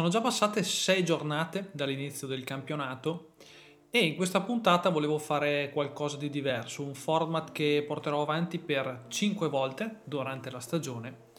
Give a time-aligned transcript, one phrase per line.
[0.00, 3.32] Sono già passate sei giornate dall'inizio del campionato
[3.90, 9.04] e in questa puntata volevo fare qualcosa di diverso, un format che porterò avanti per
[9.08, 11.32] 5 volte durante la stagione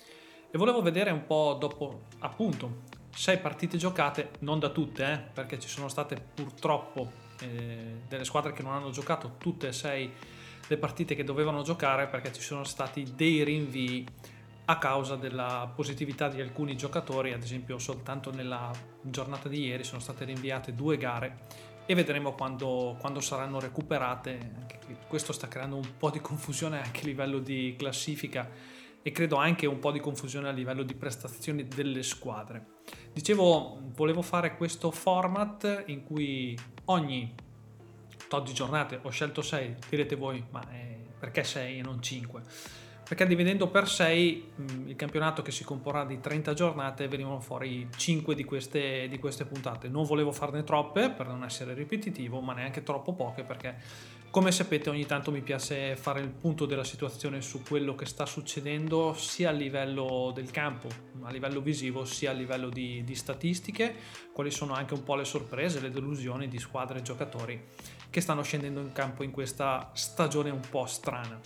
[0.52, 5.60] e volevo vedere un po' dopo appunto 6 partite giocate, non da tutte eh, perché
[5.60, 10.12] ci sono state purtroppo eh, delle squadre che non hanno giocato tutte e 6
[10.68, 14.06] le partite che dovevano giocare perché ci sono stati dei rinvii
[14.72, 18.72] a causa della positività di alcuni giocatori, ad esempio soltanto nella
[19.02, 21.40] giornata di ieri sono state rinviate due gare
[21.86, 24.70] e vedremo quando, quando saranno recuperate.
[25.08, 28.50] questo sta creando un po' di confusione anche a livello di classifica
[29.02, 32.66] e credo anche un po' di confusione a livello di prestazioni delle squadre.
[33.12, 37.36] Dicevo, volevo fare questo format in cui ogni
[38.30, 40.66] tot di giornate ho scelto 6, direte voi, ma
[41.20, 42.42] perché 6 e non 5?
[43.12, 47.86] Perché dividendo per 6 mm, il campionato che si comporrà di 30 giornate venivano fuori
[47.94, 49.90] 5 di queste, di queste puntate.
[49.90, 53.76] Non volevo farne troppe per non essere ripetitivo, ma neanche troppo poche perché
[54.30, 58.26] come sapete ogni tanto mi piace fare il punto della situazione su quello che sta
[58.26, 60.88] succedendo sia a livello del campo,
[61.24, 63.94] a livello visivo, sia a livello di, di statistiche,
[64.32, 67.62] quali sono anche un po' le sorprese, le delusioni di squadre e giocatori
[68.10, 71.38] che stanno scendendo in campo in questa stagione un po' strana.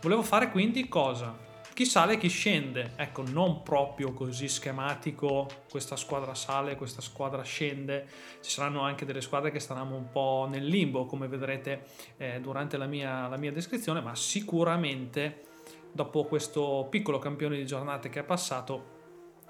[0.00, 1.36] Volevo fare quindi cosa?
[1.74, 2.92] Chi sale, chi scende.
[2.94, 8.06] Ecco, non proprio così schematico, questa squadra sale, questa squadra scende.
[8.40, 11.84] Ci saranno anche delle squadre che staranno un po' nel limbo, come vedrete
[12.16, 15.46] eh, durante la mia, la mia descrizione, ma sicuramente
[15.90, 18.96] dopo questo piccolo campione di giornate che è passato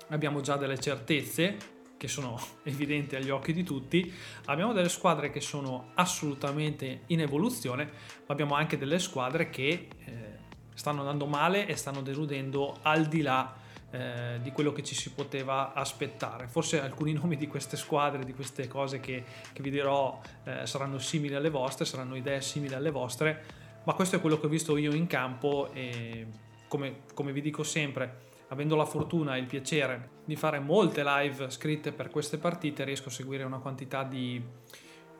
[0.09, 1.57] abbiamo già delle certezze
[1.99, 4.11] che sono evidenti agli occhi di tutti,
[4.47, 10.38] abbiamo delle squadre che sono assolutamente in evoluzione, ma abbiamo anche delle squadre che eh,
[10.78, 13.52] stanno andando male e stanno deludendo al di là
[13.90, 16.46] eh, di quello che ci si poteva aspettare.
[16.46, 20.98] Forse alcuni nomi di queste squadre, di queste cose che, che vi dirò eh, saranno
[20.98, 23.44] simili alle vostre, saranno idee simili alle vostre,
[23.83, 26.27] ma questo è quello che ho visto io in campo e
[26.68, 31.50] come, come vi dico sempre, avendo la fortuna e il piacere di fare molte live
[31.50, 34.40] scritte per queste partite, riesco a seguire una quantità di,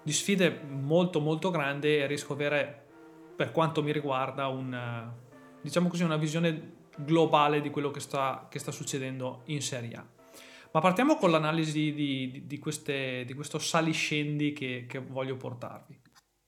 [0.05, 2.83] di sfide molto molto grande e riesco a avere,
[3.35, 5.27] per quanto mi riguarda, un
[5.61, 10.07] diciamo così, una visione globale di quello che sta, che sta succedendo in Serie A.
[10.71, 16.01] Ma partiamo con l'analisi di, di, di, queste, di questo saliscendi che, che voglio portarvi.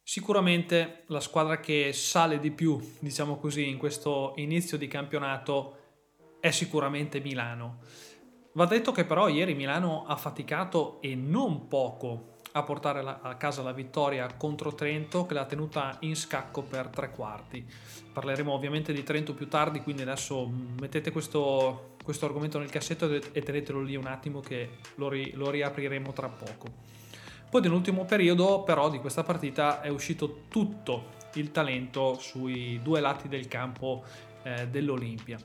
[0.03, 5.77] Sicuramente la squadra che sale di più, diciamo così, in questo inizio di campionato
[6.41, 7.79] è sicuramente Milano.
[8.55, 13.63] Va detto che però ieri Milano ha faticato e non poco a portare a casa
[13.63, 17.65] la vittoria contro Trento che l'ha tenuta in scacco per tre quarti.
[18.13, 20.51] Parleremo ovviamente di Trento più tardi, quindi adesso
[20.81, 25.51] mettete questo, questo argomento nel cassetto e tenetelo lì un attimo che lo, ri, lo
[25.51, 26.99] riapriremo tra poco.
[27.49, 33.29] Poi nell'ultimo periodo però di questa partita è uscito tutto il talento sui due lati
[33.29, 34.05] del campo
[34.43, 35.39] eh, dell'Olimpia.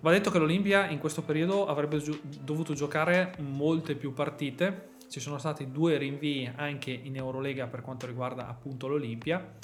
[0.00, 5.18] Va detto che l'Olimpia in questo periodo avrebbe gi- dovuto giocare molte più partite ci
[5.18, 9.56] sono stati due rinvii anche in Eurolega per quanto riguarda appunto l'Olimpia,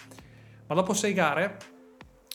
[0.67, 1.57] ma dopo sei gare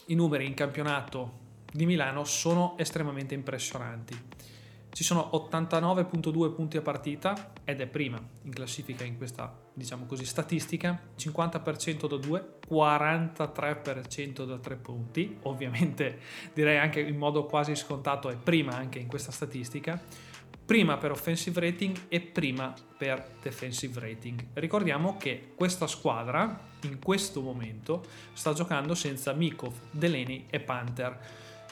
[0.05, 1.39] i numeri in campionato
[1.69, 4.17] di Milano sono estremamente impressionanti.
[4.93, 10.25] Ci sono 89.2 punti a partita ed è prima in classifica in questa, diciamo così,
[10.25, 16.17] statistica, 50% da 2, 43% da 3 punti, ovviamente
[16.53, 20.01] direi anche in modo quasi scontato è prima anche in questa statistica
[20.71, 24.41] prima per offensive rating e prima per defensive rating.
[24.53, 31.19] Ricordiamo che questa squadra in questo momento sta giocando senza Mikov, Delaney e Panther.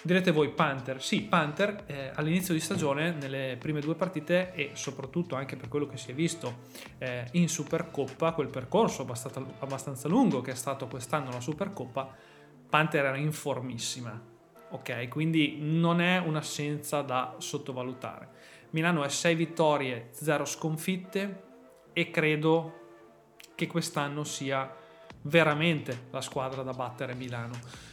[0.02, 1.02] Direte voi Panther?
[1.02, 5.88] Sì, Panther eh, all'inizio di stagione, nelle prime due partite e soprattutto anche per quello
[5.88, 6.64] che si è visto
[6.98, 12.14] eh, in Supercoppa, quel percorso abbastanza, abbastanza lungo che è stato quest'anno la Supercoppa,
[12.68, 14.22] Panther era in formissima.
[14.72, 18.58] Ok, quindi non è un'assenza da sottovalutare.
[18.72, 21.44] Milano è 6 vittorie, 0 sconfitte
[21.92, 22.74] e credo
[23.56, 24.72] che quest'anno sia
[25.24, 27.88] veramente la squadra da battere Milano.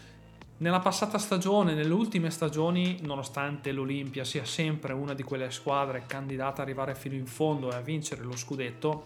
[0.58, 6.62] Nella passata stagione, nelle ultime stagioni, nonostante l'Olimpia sia sempre una di quelle squadre candidata
[6.62, 9.05] ad arrivare fino in fondo e a vincere lo scudetto,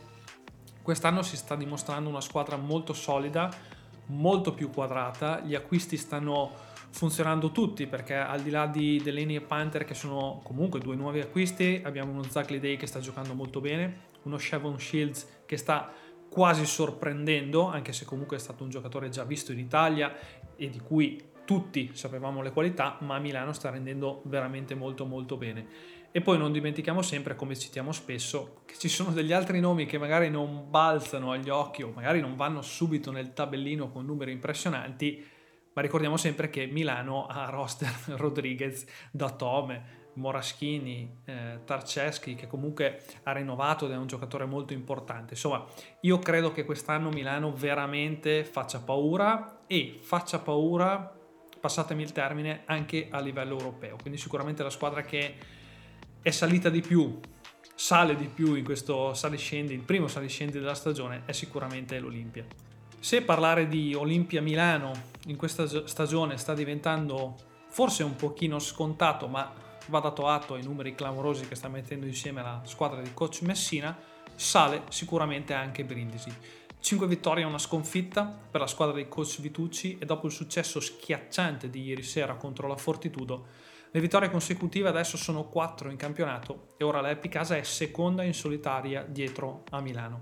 [0.83, 3.49] quest'anno si sta dimostrando una squadra molto solida,
[4.07, 9.41] molto più quadrata, gli acquisti stanno funzionando tutti perché al di là di Delaney e
[9.41, 13.61] Panther che sono comunque due nuovi acquisti abbiamo uno Zach Day che sta giocando molto
[13.61, 15.93] bene uno Chevron Shields che sta
[16.29, 20.15] quasi sorprendendo anche se comunque è stato un giocatore già visto in Italia
[20.57, 25.99] e di cui tutti sapevamo le qualità ma Milano sta rendendo veramente molto molto bene.
[26.13, 29.99] E poi non dimentichiamo sempre, come citiamo spesso, che ci sono degli altri nomi che
[29.99, 35.25] magari non balzano agli occhi o magari non vanno subito nel tabellino con numeri impressionanti,
[35.81, 43.33] ma ricordiamo sempre che Milano ha roster Rodriguez, Datome, Moraschini, eh, Tarceschi che comunque ha
[43.33, 45.35] rinnovato ed è un giocatore molto importante.
[45.35, 45.65] Insomma,
[46.03, 51.19] io credo che quest'anno Milano veramente faccia paura e faccia paura,
[51.59, 53.97] passatemi il termine, anche a livello europeo.
[53.99, 55.35] Quindi sicuramente la squadra che
[56.21, 57.19] è salita di più,
[57.75, 62.70] sale di più in questo saliscendi, il primo saliscendi della stagione è sicuramente l'Olimpia.
[63.03, 64.93] Se parlare di Olimpia Milano
[65.29, 67.35] in questa stagione sta diventando
[67.69, 69.51] forse un pochino scontato, ma
[69.87, 73.97] va dato atto ai numeri clamorosi che sta mettendo insieme la squadra di coach Messina,
[74.35, 76.31] sale sicuramente anche Brindisi.
[76.79, 80.79] 5 vittorie e una sconfitta per la squadra di coach Vitucci e dopo il successo
[80.79, 83.47] schiacciante di ieri sera contro la Fortitudo,
[83.91, 88.35] le vittorie consecutive adesso sono 4 in campionato e ora la Epicasa è seconda in
[88.35, 90.21] solitaria dietro a Milano.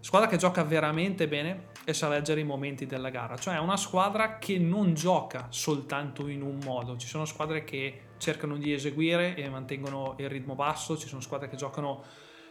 [0.00, 3.76] Squadra che gioca veramente bene e sa leggere i momenti della gara, cioè è una
[3.76, 9.34] squadra che non gioca soltanto in un modo, ci sono squadre che cercano di eseguire
[9.34, 12.02] e mantengono il ritmo basso, ci sono squadre che giocano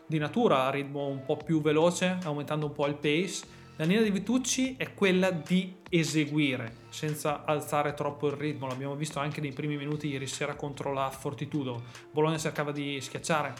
[0.05, 4.03] di natura a ritmo un po' più veloce, aumentando un po' il pace la linea
[4.03, 8.67] di Vitucci è quella di eseguire senza alzare troppo il ritmo.
[8.67, 11.81] L'abbiamo visto anche nei primi minuti ieri sera contro la Fortitudo.
[12.11, 13.53] Bologna cercava di schiacciare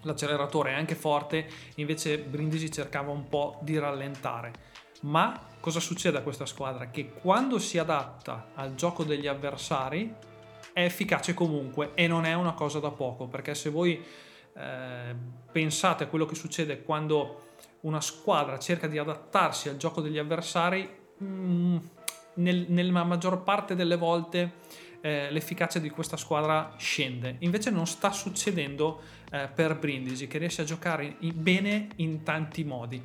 [0.00, 4.72] l'acceleratore anche forte, invece Brindisi cercava un po' di rallentare.
[5.02, 6.90] Ma cosa succede a questa squadra?
[6.90, 10.14] Che quando si adatta al gioco degli avversari
[10.72, 14.02] è efficace comunque e non è una cosa da poco, perché se voi
[14.56, 15.14] eh,
[15.50, 17.42] pensate a quello che succede quando
[17.80, 20.88] una squadra cerca di adattarsi al gioco degli avversari,
[21.22, 21.76] mm,
[22.34, 24.62] nel, nella maggior parte delle volte
[25.00, 27.36] eh, l'efficacia di questa squadra scende.
[27.40, 33.02] Invece non sta succedendo eh, per Brindisi, che riesce a giocare bene in tanti modi.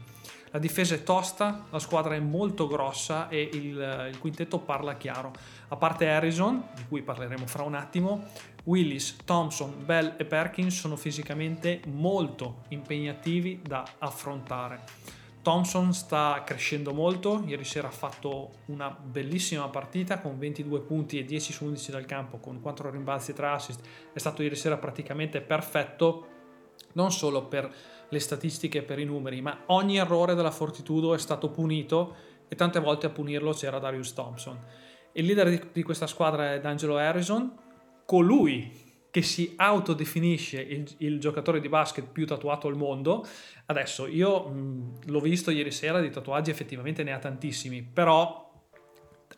[0.52, 5.32] La difesa è tosta, la squadra è molto grossa e il, il quintetto parla chiaro.
[5.68, 8.26] A parte Harrison, di cui parleremo fra un attimo,
[8.64, 14.84] Willis, Thompson, Bell e Perkins sono fisicamente molto impegnativi da affrontare.
[15.42, 21.24] Thompson sta crescendo molto, ieri sera ha fatto una bellissima partita con 22 punti e
[21.24, 23.82] 10 su 11 dal campo con 4 rimbalzi e 3 assist,
[24.12, 26.28] è stato ieri sera praticamente perfetto
[26.94, 27.72] non solo per
[28.10, 32.16] le statistiche per i numeri, ma ogni errore della Fortitudo è stato punito
[32.48, 34.60] e tante volte a punirlo c'era Darius Thompson.
[35.14, 37.54] Il leader di, questa squadra è D'Angelo Harrison,
[38.06, 43.26] colui che si autodefinisce il, il, giocatore di basket più tatuato al mondo.
[43.66, 48.49] Adesso io mh, l'ho visto ieri sera, di tatuaggi effettivamente ne ha tantissimi, però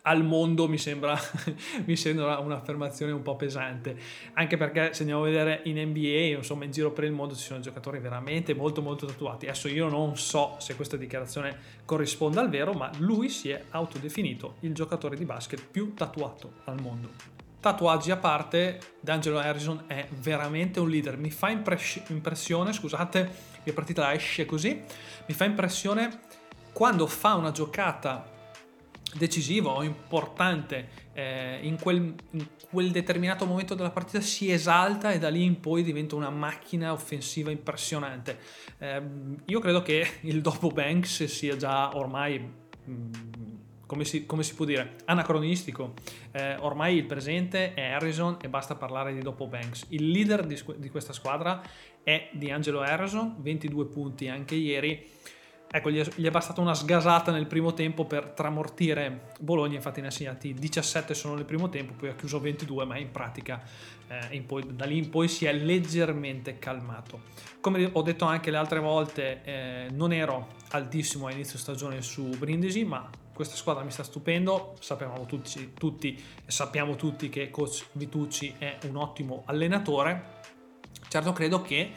[0.03, 1.18] al mondo mi sembra,
[1.86, 3.95] mi sembra un'affermazione un po' pesante,
[4.33, 7.44] anche perché se andiamo a vedere in NBA, insomma in giro per il mondo ci
[7.44, 9.45] sono giocatori veramente molto molto tatuati.
[9.45, 14.56] Adesso io non so se questa dichiarazione corrisponda al vero, ma lui si è autodefinito
[14.62, 17.39] il giocatore di basket più tatuato al mondo.
[17.59, 21.18] Tatuaggi a parte, D'Angelo Harrison è veramente un leader.
[21.18, 23.30] Mi fa impress- impressione, scusate,
[23.63, 24.81] che partita esce così,
[25.27, 26.22] mi fa impressione
[26.74, 28.30] quando fa una giocata
[29.15, 35.20] decisiva o importante eh, in, quel, in, quel, determinato momento della partita si esalta e
[35.20, 38.39] da lì in poi diventa una macchina offensiva impressionante.
[38.77, 39.01] Eh,
[39.46, 42.39] io credo che il dopo Banks sia già ormai
[42.89, 43.12] mm,
[43.91, 45.96] come si, come si, può dire, anacronistico.
[46.32, 49.88] Eh, ormai il presente è Harrison e basta parlare di dopo Banks.
[49.89, 51.62] Il leader di, di questa squadra
[52.01, 55.06] è di Angelo Harrison, 22 punti anche ieri.
[55.73, 60.01] Ecco, gli è, gli è, bastata una sgasata nel primo tempo per tramortire Bologna, infatti
[60.01, 63.63] ne ha segnati 17 solo nel primo tempo, poi ha chiuso 22, ma in pratica
[64.09, 67.21] eh, in poi, da lì in poi si è leggermente calmato.
[67.61, 72.23] Come ho detto anche le altre volte, eh, non ero altissimo a inizio stagione su
[72.37, 78.55] Brindisi, ma questa squadra mi sta stupendo, sappiamo tutti, tutti sappiamo tutti che coach Vitucci
[78.57, 80.39] è un ottimo allenatore.
[81.07, 81.91] Certo credo che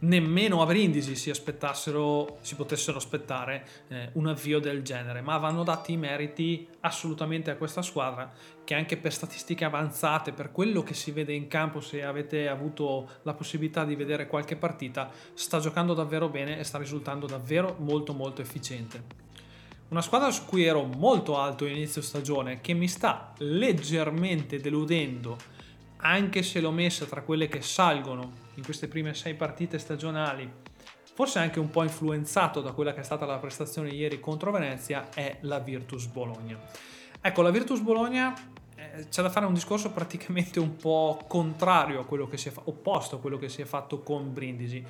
[0.00, 5.62] nemmeno a Brindisi si aspettassero, si potessero aspettare eh, un avvio del genere, ma vanno
[5.62, 8.32] dati i meriti assolutamente a questa squadra
[8.64, 13.08] che anche per statistiche avanzate, per quello che si vede in campo, se avete avuto
[13.22, 18.12] la possibilità di vedere qualche partita, sta giocando davvero bene e sta risultando davvero molto
[18.12, 19.28] molto efficiente.
[19.88, 25.36] Una squadra su cui ero molto alto inizio stagione, che mi sta leggermente deludendo,
[25.96, 30.48] anche se l'ho messa tra quelle che salgono in queste prime sei partite stagionali,
[31.14, 35.08] forse anche un po' influenzato da quella che è stata la prestazione ieri contro Venezia,
[35.14, 36.58] è la Virtus Bologna.
[37.22, 38.34] Ecco, la Virtus Bologna
[38.76, 42.50] eh, c'è da fare un discorso praticamente un po' contrario a quello che si è
[42.50, 44.84] fatto, opposto a quello che si è fatto con Brindisi.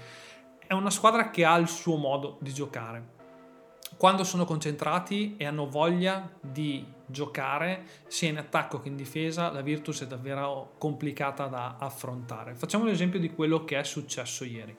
[0.66, 3.18] È una squadra che ha il suo modo di giocare.
[4.00, 9.60] Quando sono concentrati e hanno voglia di giocare sia in attacco che in difesa, la
[9.60, 12.54] Virtus è davvero complicata da affrontare.
[12.54, 14.74] Facciamo l'esempio di quello che è successo ieri.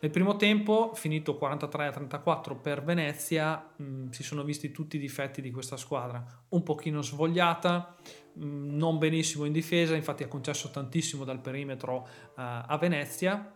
[0.00, 4.94] Nel primo tempo, finito 43 a 34 per Venezia, mh, mm, si sono visti tutti
[4.94, 6.24] i difetti di questa squadra.
[6.50, 7.96] Un pochino svogliata,
[8.34, 13.54] mh, mm, non benissimo in difesa, infatti ha concesso tantissimo dal perimetro uh, a Venezia,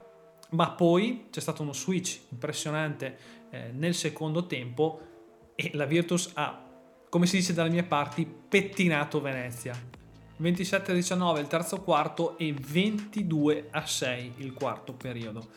[0.51, 5.01] ma poi c'è stato uno switch impressionante eh, nel secondo tempo
[5.55, 6.65] e la Virtus ha,
[7.09, 9.75] come si dice dalle mie parti, pettinato Venezia.
[10.39, 15.49] 27 a 19 il terzo quarto e 22 a 6 il quarto periodo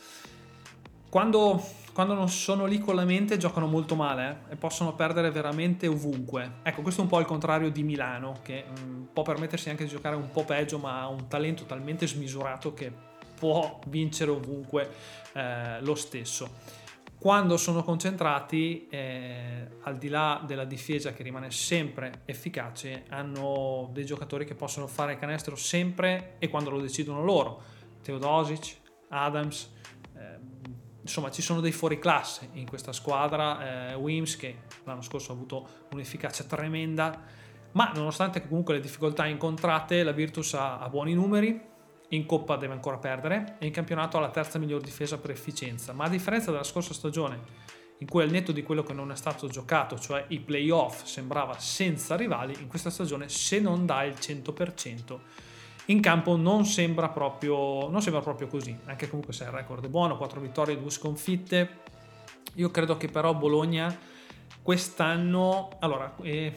[1.10, 1.60] quando,
[1.91, 5.88] quando, non sono lì con la mente giocano molto male eh, e possono perdere veramente
[5.88, 6.58] ovunque.
[6.62, 9.86] Ecco, questo è un po' il contrario di Milano, che mh, mm, può permettersi anche
[9.86, 12.91] di giocare un po' peggio, ma ha un talento talmente smisurato che
[13.36, 14.88] può vincere ovunque
[15.34, 16.77] eh, lo stesso.
[17.19, 24.05] Quando sono concentrati, eh, al di là della difesa che rimane sempre efficace, hanno dei
[24.05, 27.61] giocatori che possono fare canestro sempre e quando lo decidono loro.
[28.01, 28.77] Teodosic,
[29.09, 29.69] Adams,
[31.09, 35.67] insomma ci sono dei fuoriclasse in questa squadra, eh, Wims che l'anno scorso ha avuto
[35.91, 37.23] un'efficacia tremenda,
[37.71, 41.59] ma nonostante comunque le difficoltà incontrate la Virtus ha, ha buoni numeri,
[42.10, 45.94] in Coppa deve ancora perdere e in campionato ha la terza miglior difesa per efficienza,
[45.94, 47.68] ma a differenza della scorsa stagione
[48.00, 51.60] in cui al netto di quello che non è stato giocato, cioè i playoff, sembrava
[51.60, 55.20] senza rivali, in questa stagione se non dà il 100%
[55.89, 59.89] in campo non sembra proprio, non sembra proprio così, anche comunque se il record è
[59.89, 61.78] buono, 4 vittorie, 2 sconfitte.
[62.56, 63.98] Io credo che però Bologna
[64.62, 66.54] quest'anno, allora, eh,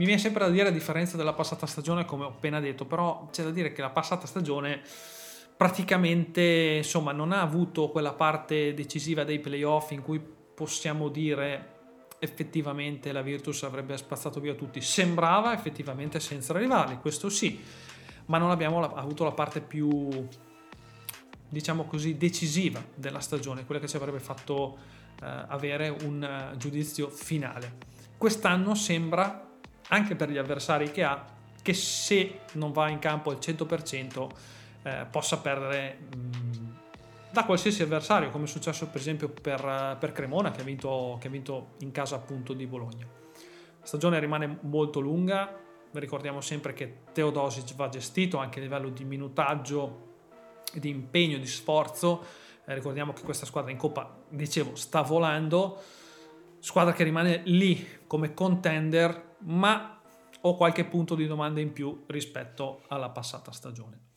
[0.00, 3.28] mi viene sempre da dire a differenza della passata stagione, come ho appena detto, però
[3.30, 4.80] c'è da dire che la passata stagione
[5.54, 6.40] praticamente
[6.78, 11.78] insomma non ha avuto quella parte decisiva dei playoff in cui possiamo dire
[12.18, 14.80] effettivamente la Virtus avrebbe spazzato via tutti.
[14.80, 17.60] Sembrava effettivamente senza rivali, questo sì
[18.30, 20.08] ma non abbiamo avuto la parte più,
[21.46, 24.78] diciamo così, decisiva della stagione, quella che ci avrebbe fatto
[25.20, 27.88] eh, avere un uh, giudizio finale.
[28.16, 29.49] Quest'anno sembra,
[29.90, 31.24] anche per gli avversari che ha,
[31.62, 34.28] che se non va in campo al 100%
[34.82, 36.78] eh, possa perdere mh,
[37.30, 41.28] da qualsiasi avversario, come è successo per esempio per, per Cremona che ha, vinto, che
[41.28, 43.06] ha vinto in casa appunto di Bologna.
[43.80, 45.56] La stagione rimane molto lunga,
[45.92, 50.08] ricordiamo sempre che Teodosic va gestito anche a livello di minutaggio,
[50.72, 52.24] di impegno, di sforzo.
[52.64, 55.80] Eh, ricordiamo che questa squadra in Coppa, dicevo, sta volando,
[56.60, 60.00] squadra che rimane lì come contender, ma
[60.42, 64.08] ho qualche punto di domanda in più rispetto alla passata stagione.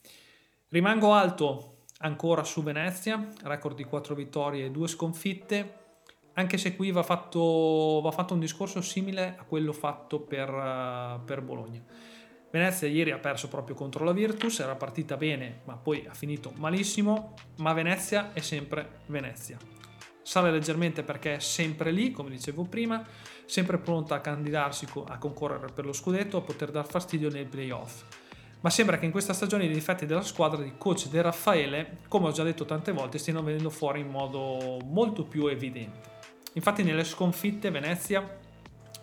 [0.70, 5.82] Rimango alto ancora su Venezia, record di 4 vittorie e 2 sconfitte
[6.34, 11.24] anche se qui va fatto, va fatto un discorso simile a quello fatto per, uh,
[11.24, 11.82] per, Bologna.
[12.50, 16.52] Venezia ieri ha perso proprio contro la Virtus, era partita bene ma poi ha finito
[16.56, 19.58] malissimo, ma Venezia è sempre Venezia.
[20.24, 23.06] Sale leggermente perché è sempre lì, come dicevo prima,
[23.46, 28.04] sempre pronta a candidarsi a concorrere per lo scudetto, a poter dar fastidio nei playoff.
[28.62, 32.28] Ma sembra che in questa stagione i difetti della squadra di coach De Raffaele, come
[32.28, 36.12] ho già detto tante volte, stiano venendo fuori in modo molto più evidente.
[36.54, 38.40] Infatti nelle sconfitte Venezia,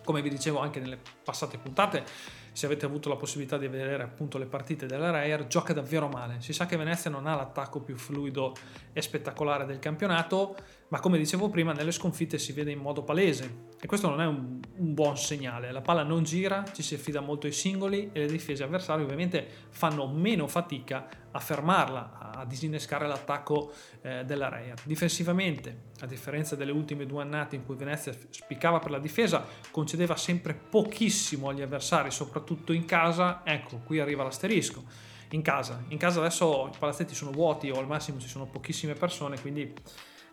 [0.03, 2.03] come vi dicevo anche nelle passate puntate,
[2.51, 6.37] se avete avuto la possibilità di vedere appunto le partite della Reyer, gioca davvero male.
[6.39, 8.55] Si sa che Venezia non ha l'attacco più fluido
[8.93, 10.55] e spettacolare del campionato,
[10.91, 14.25] ma come dicevo prima, nelle sconfitte si vede in modo palese e questo non è
[14.25, 15.71] un, un buon segnale.
[15.71, 19.47] La palla non gira, ci si affida molto ai singoli e le difese avversarie ovviamente
[19.69, 23.71] fanno meno fatica a fermarla, a disinnescare l'attacco
[24.01, 24.81] eh, della Reyer.
[24.83, 30.17] Difensivamente, a differenza delle ultime due annate in cui Venezia spiccava per la difesa, concedeva
[30.17, 34.83] sempre pochissimo agli avversari, soprattutto in casa, ecco, qui arriva l'asterisco.
[35.29, 38.95] In casa, in casa adesso i palazzetti sono vuoti o al massimo ci sono pochissime
[38.95, 39.73] persone, quindi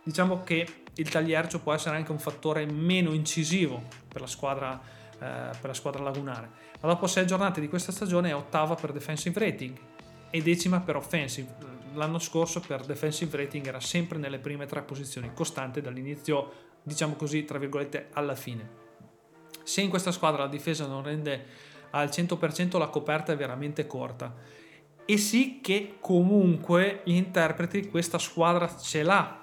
[0.03, 4.79] diciamo che il tagliercio può essere anche un fattore meno incisivo per la squadra,
[5.13, 6.49] eh, per la squadra lagunare.
[6.81, 9.77] Ma dopo sei giornate di questa stagione è ottava per defensive rating
[10.29, 11.77] e decima per offensive.
[11.93, 16.51] L'anno scorso per defensive rating era sempre nelle prime tre posizioni, costante dall'inizio,
[16.83, 18.87] diciamo così, tra virgolette, alla fine.
[19.63, 24.33] Se in questa squadra la difesa non rende al 100% la coperta è veramente corta.
[25.05, 29.38] E sì che comunque gli interpreti questa squadra ce l'ha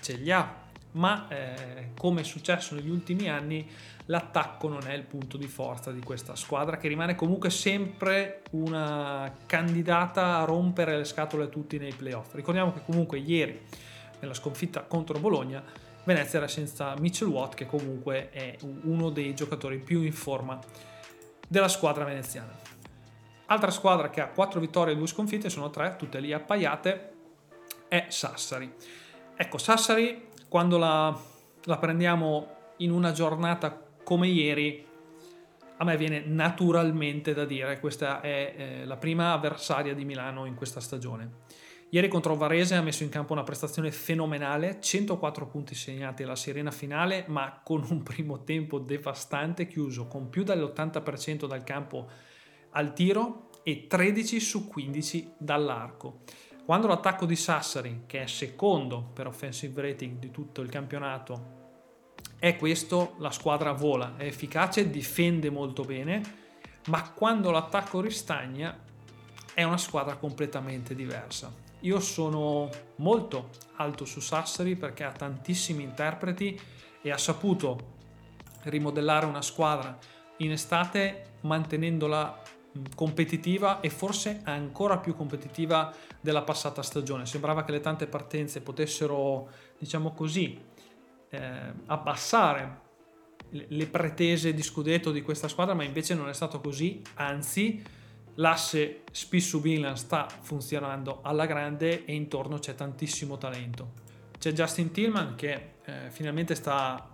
[0.00, 3.68] ce li ha, ma eh, come è successo negli ultimi anni
[4.06, 9.30] l'attacco non è il punto di forza di questa squadra che rimane comunque sempre una
[9.44, 12.34] candidata a rompere le scatole a tutti nei playoff.
[12.34, 13.60] Ricordiamo che comunque ieri
[14.20, 15.62] nella sconfitta contro Bologna
[16.08, 20.58] Venezia era senza Mitchell Watt che comunque è uno dei giocatori più in forma
[21.46, 22.56] della squadra veneziana.
[23.44, 27.12] Altra squadra che ha 4 vittorie e 2 sconfitte, sono 3, tutte lì appaiate,
[27.88, 28.72] è Sassari.
[29.40, 31.16] Ecco, Sassari quando la,
[31.62, 33.70] la prendiamo in una giornata
[34.02, 34.84] come ieri,
[35.76, 40.56] a me viene naturalmente da dire questa è eh, la prima avversaria di Milano in
[40.56, 41.30] questa stagione.
[41.90, 46.72] Ieri contro Varese ha messo in campo una prestazione fenomenale, 104 punti segnati alla sirena
[46.72, 52.10] finale, ma con un primo tempo devastante chiuso con più dell'80% dal campo
[52.70, 56.22] al tiro e 13 su 15 dall'arco.
[56.68, 62.58] Quando l'attacco di Sassari, che è secondo per offensive rating di tutto il campionato, è
[62.58, 66.20] questo, la squadra vola, è efficace, difende molto bene,
[66.88, 68.78] ma quando l'attacco ristagna
[69.54, 71.50] è una squadra completamente diversa.
[71.80, 76.60] Io sono molto alto su Sassari perché ha tantissimi interpreti
[77.00, 77.94] e ha saputo
[78.64, 79.96] rimodellare una squadra
[80.36, 82.42] in estate mantenendola
[82.94, 87.26] competitiva e forse ancora più competitiva della passata stagione.
[87.26, 90.60] Sembrava che le tante partenze potessero, diciamo così,
[91.30, 92.86] eh, abbassare
[93.50, 97.82] le pretese di scudetto di questa squadra, ma invece non è stato così, anzi
[98.34, 104.06] l'asse Spissu-Milan sta funzionando alla grande e intorno c'è tantissimo talento.
[104.38, 107.08] C'è Justin Tillman che eh, finalmente sta,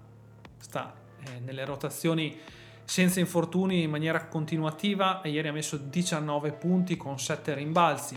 [0.58, 0.94] sta
[1.24, 2.36] eh, nelle rotazioni
[2.84, 8.16] senza infortuni in maniera continuativa e ieri ha messo 19 punti con 7 rimbalzi.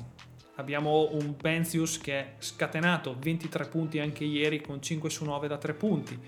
[0.55, 5.57] Abbiamo un Benzius che è scatenato 23 punti anche ieri con 5 su 9 da
[5.57, 6.19] 3 punti.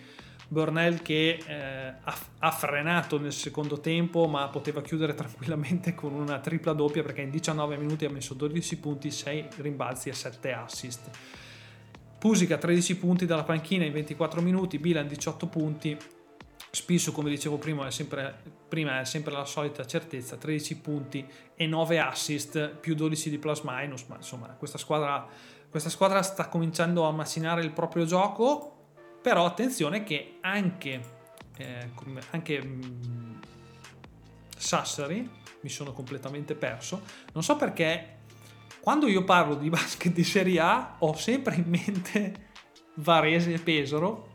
[0.52, 6.40] Burnell che eh, ha, ha, frenato nel secondo tempo ma poteva chiudere tranquillamente con una
[6.40, 11.10] tripla doppia perché in 19 minuti ha messo 12 punti, 6 rimbalzi e 7 assist.
[12.18, 15.98] Pusica 13 punti dalla panchina in 24 minuti, Bilan 18 punti,
[16.72, 21.66] Spisso come dicevo prima è, sempre, prima è sempre la solita certezza, 13 punti e
[21.66, 25.28] 9 assist più 12 di plus minus, ma insomma questa squadra,
[25.70, 28.78] questa squadra sta cominciando a macinare il proprio gioco
[29.22, 31.02] però attenzione che anche,
[31.58, 31.90] eh,
[32.32, 33.40] anche mh, mm,
[34.58, 35.30] Sassari,
[35.62, 37.02] mi sono completamente perso,
[37.34, 38.18] non so perché
[38.80, 42.48] quando io parlo di basket di Serie A ho sempre in mente
[42.96, 44.29] Varese e Pesaro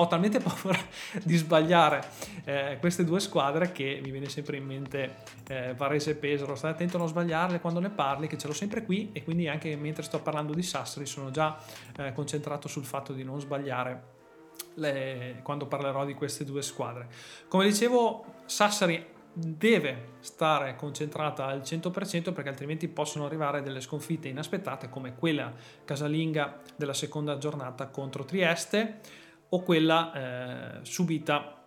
[0.00, 0.78] ho talmente paura
[1.22, 2.02] di sbagliare
[2.44, 5.16] eh, queste due squadre che mi viene sempre in mente
[5.48, 6.54] eh, Varese e Pesaro.
[6.54, 9.46] Stai attento a non sbagliarle quando ne parli, che ce l'ho sempre qui e quindi
[9.46, 11.58] anche mentre sto parlando di Sassari sono già
[11.96, 14.18] eh, concentrato sul fatto di non sbagliare
[14.74, 17.08] le, quando parlerò di queste due squadre.
[17.48, 24.88] Come dicevo, Sassari deve stare concentrata al 100% perché altrimenti possono arrivare delle sconfitte inaspettate
[24.88, 25.52] come quella
[25.84, 29.00] casalinga della seconda giornata contro Trieste
[29.50, 31.66] o quella eh, subita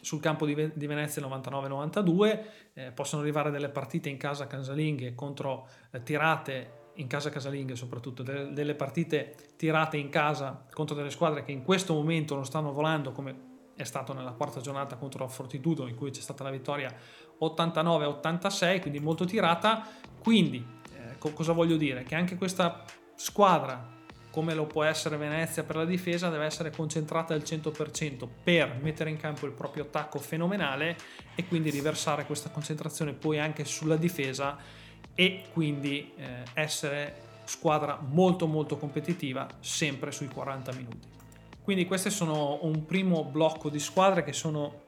[0.00, 2.40] sul campo di, Venezia 99-92,
[2.74, 8.22] eh, possono arrivare delle partite in casa casalinghe contro eh, tirate in casa casalinghe soprattutto,
[8.22, 12.70] delle, delle partite tirate in casa contro delle squadre che in questo momento non stanno
[12.70, 16.50] volando come è stato nella quarta giornata contro la Fortitudo in cui c'è stata la
[16.50, 16.94] vittoria
[17.40, 19.86] 89-86, quindi molto tirata.
[20.18, 22.04] Quindi eh, co- cosa voglio dire?
[22.04, 22.84] Che anche questa
[23.16, 23.93] squadra,
[24.34, 29.08] come lo può essere Venezia per la difesa, deve essere concentrata al 100% per mettere
[29.08, 30.96] in campo il proprio attacco fenomenale
[31.36, 34.58] e quindi riversare questa concentrazione poi anche sulla difesa
[35.14, 41.06] e quindi eh, essere squadra molto molto competitiva sempre sui 40 minuti.
[41.62, 44.82] Quindi queste sono un primo blocco di squadre che sono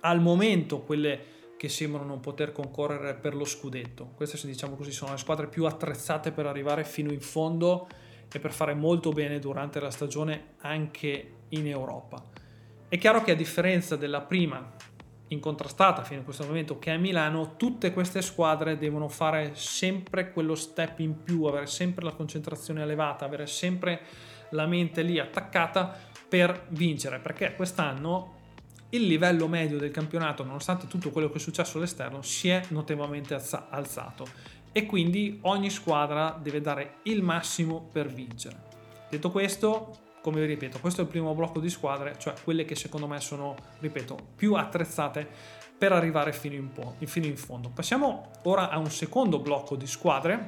[0.00, 4.12] al momento quelle che sembrano non poter concorrere per lo scudetto.
[4.14, 7.86] Queste diciamo così sono le squadre più attrezzate per arrivare fino in fondo
[8.32, 12.22] e per fare molto bene durante la stagione anche in Europa.
[12.88, 14.74] È chiaro che a differenza della prima
[15.28, 20.54] incontrastata fino a questo momento che è Milano, tutte queste squadre devono fare sempre quello
[20.54, 24.00] step in più, avere sempre la concentrazione elevata, avere sempre
[24.50, 25.96] la mente lì attaccata
[26.28, 28.34] per vincere, perché quest'anno
[28.90, 33.34] il livello medio del campionato, nonostante tutto quello che è successo all'esterno, si è notevolmente
[33.70, 34.26] alzato
[34.76, 38.64] e quindi ogni squadra deve dare il massimo per vincere.
[39.08, 42.74] Detto questo, come vi ripeto, questo è il primo blocco di squadre, cioè quelle che
[42.74, 45.26] secondo me sono, ripeto, più attrezzate
[45.78, 47.70] per arrivare fino in, po- fino in fondo.
[47.70, 50.44] Passiamo ora a un secondo blocco di squadre,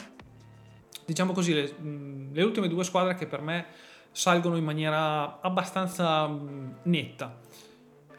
[1.07, 1.75] diciamo così, le,
[2.31, 3.65] le ultime due squadre che per me
[4.11, 6.31] salgono in maniera abbastanza
[6.83, 7.35] netta.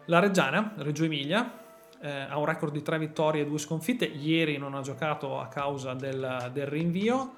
[0.06, 1.69] La Reggiana, Reggio Emilia,
[2.02, 5.48] eh, ha un record di 3 vittorie e 2 sconfitte, ieri non ha giocato a
[5.48, 7.34] causa del, del rinvio.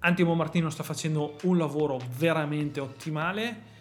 [0.00, 3.72] Antimo Martino sta facendo un lavoro veramente ottimale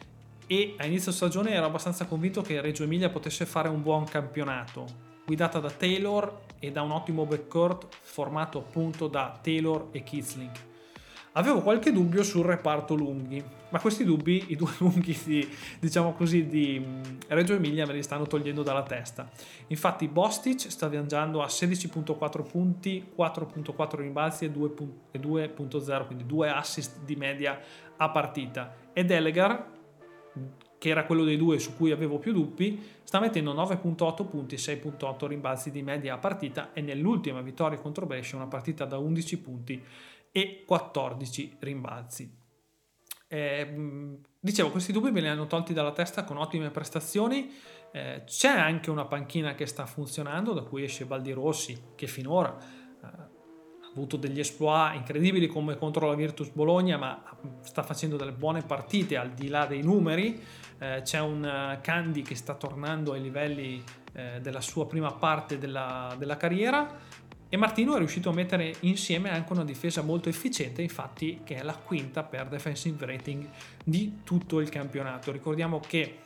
[0.48, 4.86] e a inizio stagione ero abbastanza convinto che Reggio Emilia potesse fare un buon campionato,
[5.26, 10.52] guidata da Taylor e da un ottimo backcourt formato appunto da Taylor e Kitzling.
[11.36, 16.46] Avevo qualche dubbio sul reparto lunghi, ma questi dubbi, i due lunghi di, diciamo così,
[16.46, 16.84] di
[17.28, 19.28] Reggio Emilia me li stanno togliendo dalla testa.
[19.68, 27.16] Infatti Bostic sta viaggiando a 16.4 punti, 4.4 rimbalzi e 2.0, quindi 2 assist di
[27.16, 27.60] media
[27.98, 28.76] a partita.
[28.94, 29.72] E Delegar,
[30.78, 34.60] che era quello dei due su cui avevo più dubbi, sta mettendo 9.8 punti e
[34.60, 39.40] 6.8 rimbalzi di media a partita e nell'ultima vittoria contro Brescia una partita da 11
[39.40, 39.84] punti
[40.34, 42.42] e 14 rimbalzi.
[43.28, 47.52] Eh, dicevo, questi dubbi me li hanno tolti dalla testa con ottime prestazioni.
[47.92, 52.58] Eh, c'è anche una panchina che sta funzionando, da cui esce Baldi Rossi, che finora
[52.58, 53.30] eh, ha
[53.92, 57.24] avuto degli esploit incredibili come contro la Virtus Bologna, ma
[57.62, 60.42] sta facendo delle buone partite al di là dei numeri.
[60.80, 65.60] Eh, c'è un uh, Candy che sta tornando ai livelli eh, della sua prima parte
[65.60, 67.22] della, della carriera
[67.54, 71.62] e Martino è riuscito a mettere insieme anche una difesa molto efficiente, infatti che è
[71.62, 73.48] la quinta per defensive rating
[73.84, 75.32] di tutto il campionato.
[75.32, 76.18] Ricordiamo che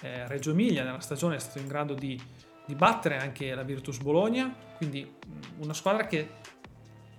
[0.00, 2.18] eh, Reggio Emilia nella stagione è stato in grado di,
[2.64, 6.30] di battere anche la Virtus Bologna, quindi mm, una squadra che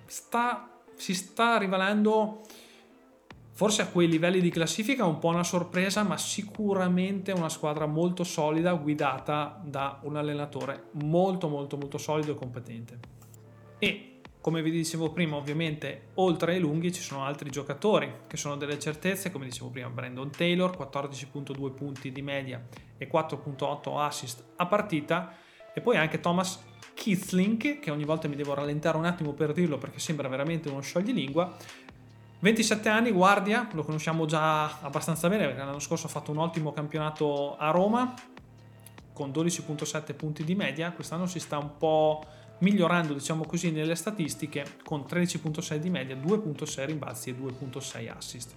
[0.08, 2.42] sta, si sta rivelando
[3.52, 8.24] forse a quei livelli di classifica un po' una sorpresa, ma sicuramente una squadra molto
[8.24, 13.14] solida guidata da un allenatore molto molto molto solido e competente.
[13.80, 14.10] E
[14.46, 18.78] come vi dicevo prima, ovviamente oltre ai lunghi ci sono altri giocatori che sono delle
[18.78, 22.64] certezze, come dicevo prima, Brandon Taylor, 14.2 punti di media
[22.98, 25.34] e 4.8 assist a partita,
[25.74, 29.80] e poi anche Thomas Kitzling, che ogni volta mi devo rallentare un attimo per dirlo
[29.80, 31.56] perché sembra veramente uno scioglilingua.
[32.40, 36.72] 27 anni, guardia, lo conosciamo già abbastanza bene perché l'anno scorso ha fatto un ottimo
[36.72, 38.14] campionato a Roma
[39.12, 42.24] con 12.7 punti di media, quest'anno si sta un po'
[42.60, 48.56] migliorando diciamo così nelle statistiche con 13.6 di media, 2.6 rimbalzi e 2.6 assist.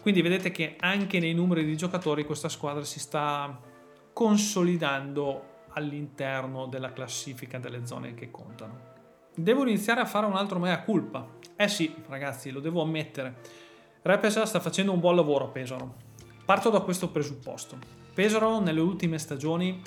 [0.00, 3.58] Quindi vedete che anche nei numeri di giocatori questa squadra si sta
[4.12, 8.90] consolidando all'interno della classifica delle zone che contano.
[9.34, 11.26] Devo iniziare a fare un altro mea culpa.
[11.56, 13.36] Eh sì, ragazzi, lo devo ammettere.
[14.02, 15.94] Repesa sta facendo un buon lavoro a Pesaro.
[16.44, 17.78] Parto da questo presupposto.
[18.12, 19.80] Pesaro nelle ultime stagioni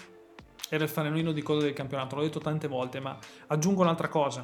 [0.69, 4.43] era il fanalino di coda del campionato, l'ho detto tante volte, ma aggiungo un'altra cosa.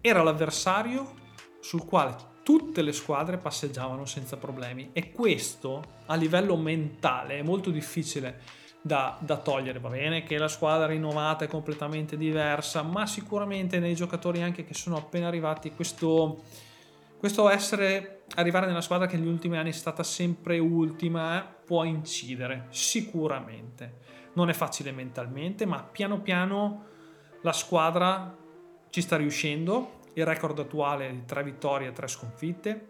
[0.00, 1.24] Era l'avversario
[1.60, 7.70] sul quale tutte le squadre passeggiavano senza problemi e questo a livello mentale è molto
[7.70, 8.40] difficile
[8.80, 9.80] da, da, togliere.
[9.80, 14.74] Va bene che la squadra rinnovata è completamente diversa, ma sicuramente nei giocatori anche che
[14.74, 16.44] sono appena arrivati questo,
[17.18, 22.66] questo essere arrivare nella squadra che negli ultimi anni è stata sempre ultima può incidere
[22.70, 24.04] sicuramente
[24.36, 26.84] non è facile mentalmente, ma piano piano
[27.42, 28.34] la squadra
[28.90, 30.00] ci sta riuscendo.
[30.14, 32.88] Il record attuale è di 3 vittorie e 3 sconfitte.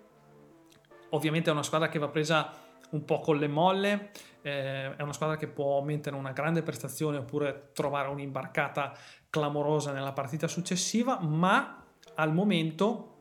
[1.11, 2.53] Ovviamente è una squadra che va presa
[2.91, 4.11] un po' con le molle,
[4.43, 8.93] eh, è una squadra che può mettere una grande prestazione oppure trovare un'imbarcata
[9.29, 13.15] clamorosa nella partita successiva, ma al momento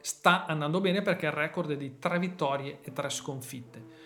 [0.00, 3.97] sta andando bene perché il record è di 3 vittorie e 3 sconfitte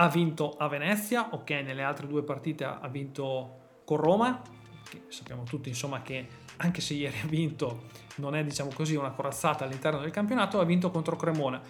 [0.00, 4.40] ha vinto a Venezia, ok, nelle altre due partite ha vinto con Roma,
[4.88, 9.10] che sappiamo tutti insomma che anche se ieri ha vinto non è diciamo così una
[9.10, 11.60] corazzata all'interno del campionato, ha vinto contro Cremona.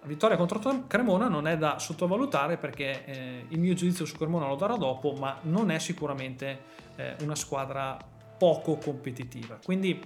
[0.00, 4.46] La vittoria contro Cremona non è da sottovalutare perché eh, il mio giudizio su Cremona
[4.46, 6.60] lo darò dopo, ma non è sicuramente
[6.94, 7.96] eh, una squadra
[8.38, 9.58] poco competitiva.
[9.64, 10.00] Quindi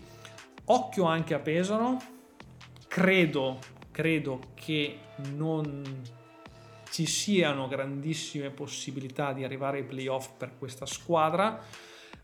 [0.64, 1.98] occhio anche a Pesaro,
[2.86, 3.58] credo,
[3.90, 5.00] credo che
[5.34, 6.16] non
[6.90, 11.62] ci siano grandissime possibilità di arrivare ai playoff per questa squadra,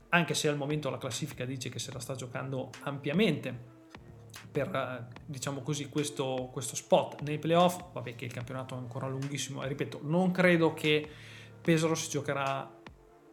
[0.09, 3.73] anche se al momento la classifica dice che se la sta giocando ampiamente
[4.51, 9.63] per diciamo così questo, questo spot nei playoff, vabbè che il campionato è ancora lunghissimo
[9.65, 11.09] ripeto, non credo che
[11.61, 12.71] Pesaro si giocherà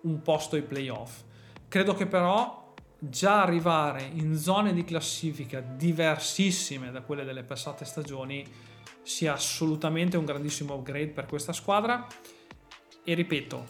[0.03, 1.23] un posto ai playoff.
[1.67, 8.45] Credo che però già arrivare in zone di classifica diversissime da quelle delle passate stagioni
[9.03, 12.05] sia assolutamente un grandissimo upgrade per questa squadra
[13.03, 13.65] e ripeto,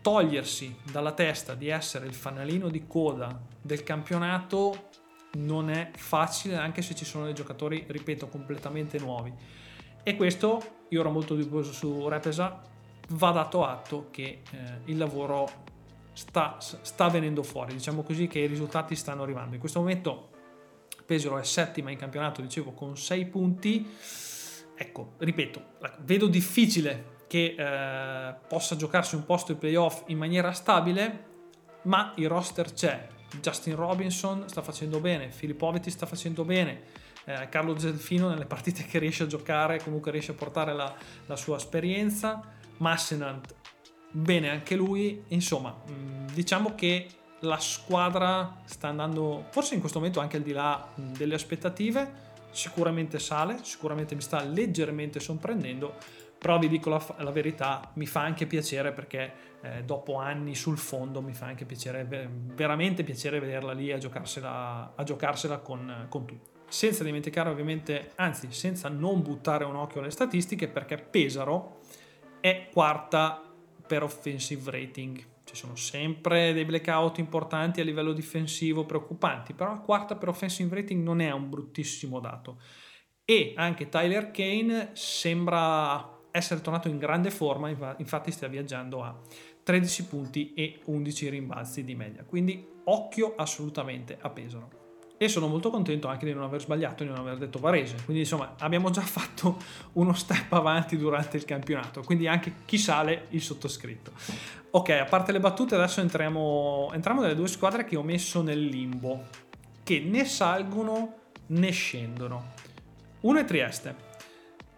[0.00, 4.90] togliersi dalla testa di essere il fanalino di coda del campionato
[5.36, 9.32] non è facile anche se ci sono dei giocatori, ripeto, completamente nuovi.
[10.02, 12.60] E questo io ero molto dubbioso su Repesa,
[13.08, 15.48] va dato atto che eh, il lavoro
[16.12, 19.54] sta, sta venendo fuori, diciamo così che i risultati stanno arrivando.
[19.54, 20.28] In questo momento
[21.04, 23.86] Pesaro è settima in campionato, dicevo, con 6 punti.
[24.76, 25.62] Ecco, ripeto,
[26.00, 31.24] vedo difficile che eh, possa giocarsi un posto ai playoff in maniera stabile,
[31.82, 33.08] ma il roster c'è.
[33.40, 36.82] Justin Robinson sta facendo bene, Filippoviti sta facendo bene,
[37.24, 40.94] eh, Carlo Zelfino nelle partite che riesce a giocare comunque riesce a portare la,
[41.26, 42.42] la sua esperienza,
[42.78, 43.54] Massenant
[44.10, 47.08] bene anche lui, insomma mm, diciamo che
[47.40, 52.23] la squadra sta andando forse in questo momento anche al di là delle aspettative,
[52.54, 55.96] sicuramente sale, sicuramente mi sta leggermente sorprendendo,
[56.38, 60.78] però vi dico la, la verità, mi fa anche piacere perché eh, dopo anni sul
[60.78, 62.06] fondo mi fa anche piacere,
[62.54, 66.52] veramente piacere vederla lì a giocarsela, a giocarsela con, con tutti.
[66.68, 71.80] Senza dimenticare ovviamente, anzi senza non buttare un occhio alle statistiche perché Pesaro
[72.40, 73.42] è quarta
[73.86, 79.78] per offensive rating ci sono sempre dei blackout importanti a livello difensivo preoccupanti, però la
[79.78, 82.60] quarta per offensive rating non è un bruttissimo dato.
[83.24, 89.18] E anche Tyler Kane sembra essere tornato in grande forma, infatti sta viaggiando a
[89.62, 94.83] 13 punti e 11 rimbalzi di media, quindi occhio assolutamente a Pesaro
[95.16, 97.96] e sono molto contento anche di non aver sbagliato, di non aver detto Varese.
[98.04, 99.56] Quindi insomma abbiamo già fatto
[99.92, 104.12] uno step avanti durante il campionato, quindi anche chi sale il sottoscritto.
[104.70, 108.64] Ok, a parte le battute adesso entriamo, entriamo nelle due squadre che ho messo nel
[108.64, 109.24] limbo,
[109.82, 111.14] che né salgono
[111.46, 112.52] né scendono.
[113.20, 114.12] Uno è Trieste.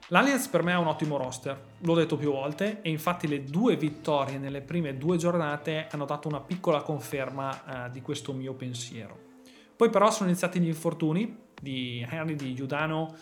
[0.09, 3.77] L'Allianz per me è un ottimo roster, l'ho detto più volte, e infatti le due
[3.77, 9.26] vittorie nelle prime due giornate hanno dato una piccola conferma eh, di questo mio pensiero.
[9.77, 13.15] Poi però sono iniziati gli infortuni di Henry, di Giudano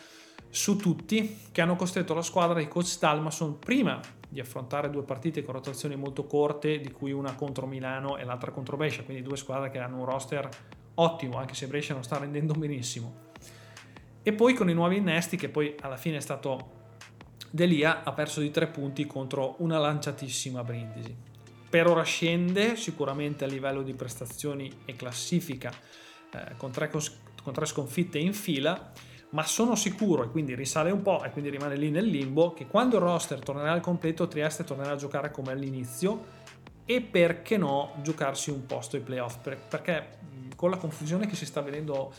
[0.49, 5.43] su tutti che hanno costretto la squadra di coach Dalmason prima di affrontare due partite
[5.43, 9.37] con rotazioni molto corte, di cui una contro Milano e l'altra contro Brescia, quindi due
[9.37, 10.49] squadre che hanno un roster
[10.95, 13.33] ottimo, anche se Brescia non sta rendendo benissimo.
[14.23, 16.83] E poi con i nuovi innesti, che poi alla fine è stato
[17.51, 21.15] Delia, ha perso di tre punti contro una lanciatissima Brindisi.
[21.69, 25.73] Per ora scende sicuramente a livello di prestazioni e classifica
[26.35, 28.93] eh, con, tre, con tre sconfitte in fila,
[29.31, 32.67] ma sono sicuro, e quindi risale un po' e quindi rimane lì nel limbo, che
[32.67, 36.43] quando il roster tornerà al completo Trieste tornerà a giocare come all'inizio
[36.85, 40.19] e perché no giocarsi un posto ai playoff, perché
[40.55, 42.13] con la confusione che si sta vedendo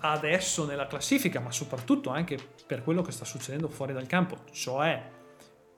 [0.00, 5.10] adesso nella classifica, ma soprattutto anche per quello che sta succedendo fuori dal campo, cioè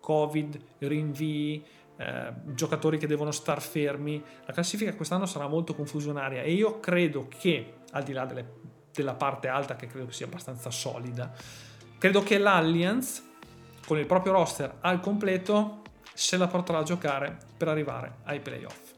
[0.01, 1.65] Covid, rinvii,
[1.96, 4.22] eh, giocatori che devono star fermi.
[4.44, 8.52] La classifica quest'anno sarà molto confusionaria e io credo che, al di là delle,
[8.92, 11.32] della parte alta che credo sia abbastanza solida,
[11.98, 13.24] credo che l'Allianz
[13.87, 15.82] con il proprio roster al completo
[16.12, 18.94] se la porterà a giocare per arrivare ai playoff.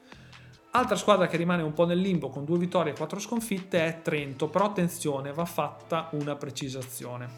[0.71, 4.03] Altra squadra che rimane un po' nel limbo con due vittorie e quattro sconfitte è
[4.03, 7.29] Trento, però attenzione, va fatta una precisazione.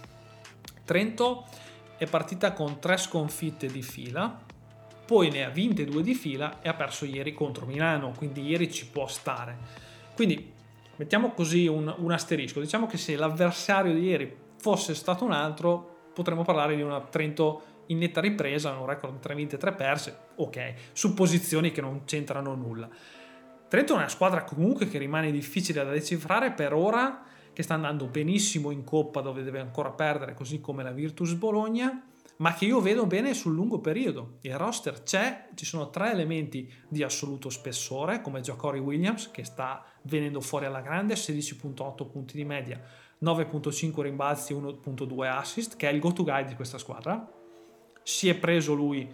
[0.84, 1.46] Trento
[1.96, 4.42] è partita con tre sconfitte di fila,
[5.10, 8.70] poi ne ha vinte due di fila e ha perso ieri contro Milano, quindi ieri
[8.70, 9.58] ci può stare.
[10.14, 10.52] Quindi
[10.94, 16.10] mettiamo così un, un asterisco, diciamo che se l'avversario di ieri fosse stato un altro,
[16.14, 19.72] potremmo parlare di una Trento in netta ripresa, un record di 3 vinte e 3
[19.72, 22.88] perse, ok, su posizioni che non c'entrano nulla.
[23.66, 28.06] Trento è una squadra comunque che rimane difficile da decifrare per ora, che sta andando
[28.06, 32.00] benissimo in Coppa dove deve ancora perdere, così come la Virtus Bologna,
[32.40, 34.38] ma che io vedo bene sul lungo periodo.
[34.40, 39.85] Il roster c'è, ci sono tre elementi di assoluto spessore, come Jacori Williams, che sta
[40.03, 42.81] venendo fuori alla grande, 16.8 punti di media,
[43.22, 47.31] 9.5 rimbalzi, 1.2 assist, che è il go-to guy di questa squadra.
[48.03, 49.07] Si è preso lui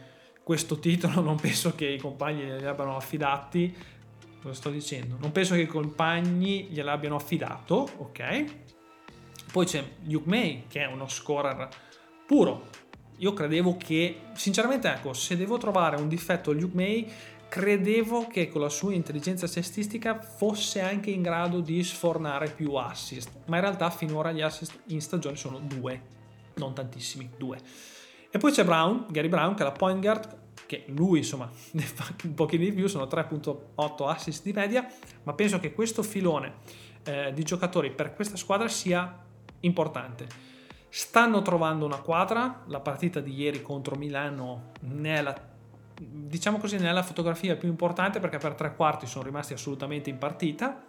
[0.45, 3.75] questo titolo, non penso che i compagni glieli abbiano affidati.
[4.41, 5.17] Cosa sto dicendo?
[5.19, 8.45] Non penso che i compagni gliel'abbiano affidato, ok?
[9.51, 11.69] Poi c'è Luke May, che è uno scorer
[12.27, 12.69] puro,
[13.19, 17.11] io credevo che, sinceramente, ecco, se devo trovare un difetto a Luke May,
[17.49, 23.31] credevo che con la sua intelligenza cestistica fosse anche in grado di sfornare più assist,
[23.47, 26.01] ma in realtà finora gli assist in stagione sono due,
[26.55, 27.59] non tantissimi, due.
[28.31, 31.83] E poi c'è Brown, Gary Brown, che è la point guard, che lui insomma ne
[31.83, 34.87] fa un pochino di più, sono 3.8 assist di media,
[35.23, 36.55] ma penso che questo filone
[37.05, 39.25] eh, di giocatori per questa squadra sia
[39.61, 40.56] importante
[40.97, 45.39] Stanno trovando una quadra, la partita di ieri contro Milano ne è la,
[45.95, 50.87] diciamo così, ne fotografia più importante perché per tre quarti sono rimasti assolutamente in partita.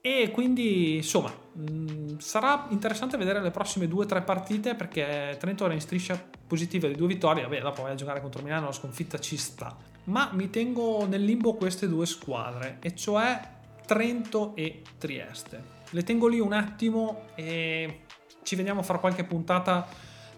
[0.00, 5.66] E quindi insomma mh, sarà interessante vedere le prossime due o tre partite perché Trento
[5.66, 8.72] era in striscia positiva di due vittorie, vabbè dopo vai a giocare contro Milano la
[8.72, 13.46] sconfitta ci sta, ma mi tengo nel limbo queste due squadre e cioè
[13.84, 15.74] Trento e Trieste.
[15.90, 18.05] Le tengo lì un attimo e
[18.46, 19.84] ci vediamo fra qualche puntata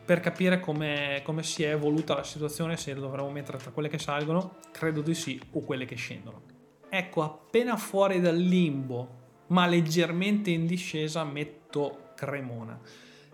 [0.03, 3.99] per capire come, come, si è evoluta la situazione, se dovremmo mettere tra quelle che
[3.99, 6.41] salgono, credo di sì, o quelle che scendono.
[6.89, 9.17] Ecco, appena fuori dal limbo,
[9.49, 12.81] ma leggermente in discesa, metto Cremona.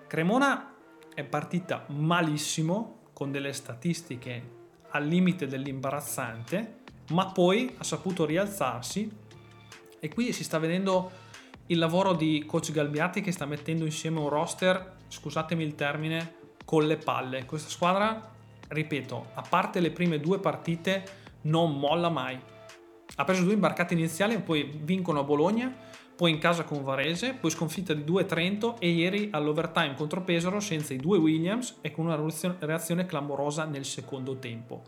[0.08, 0.74] Cremona
[1.14, 4.50] è partita malissimo, con delle statistiche
[4.88, 6.78] al limite dell'imbarazzante,
[7.10, 9.08] ma poi ha saputo rialzarsi
[10.00, 11.22] e qui si sta vedendo
[11.66, 16.86] il lavoro di coach Galbiati che sta mettendo insieme un roster, scusatemi il termine, con
[16.86, 17.44] le palle.
[17.46, 18.32] Questa squadra,
[18.68, 21.04] ripeto, a parte le prime due partite,
[21.42, 22.38] non molla mai.
[23.16, 25.72] Ha preso due imbarcate iniziali, poi vincono a Bologna,
[26.16, 30.60] poi in casa con Varese, poi sconfitta di 2 Trento e ieri all'overtime contro Pesaro
[30.60, 32.20] senza i due Williams e con una
[32.60, 34.82] reazione clamorosa nel secondo tempo.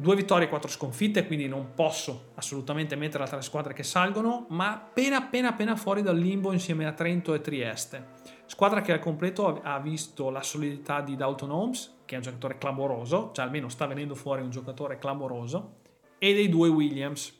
[0.00, 4.72] Due vittorie e quattro sconfitte, quindi non posso assolutamente mettere altre squadre che salgono, ma
[4.72, 8.06] appena appena appena fuori dal limbo insieme a Trento e Trieste.
[8.46, 12.56] Squadra che al completo ha visto la solidità di Dalton Holmes, che è un giocatore
[12.56, 15.80] clamoroso, cioè almeno sta venendo fuori un giocatore clamoroso,
[16.16, 17.38] e dei due Williams.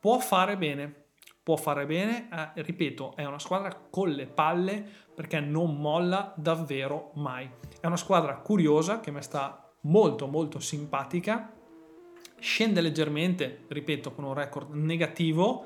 [0.00, 1.10] Può fare bene,
[1.44, 7.12] può fare bene, eh, ripeto, è una squadra con le palle perché non molla davvero
[7.14, 7.48] mai.
[7.80, 11.53] È una squadra curiosa che mi sta molto molto simpatica,
[12.44, 15.64] scende leggermente, ripeto, con un record negativo,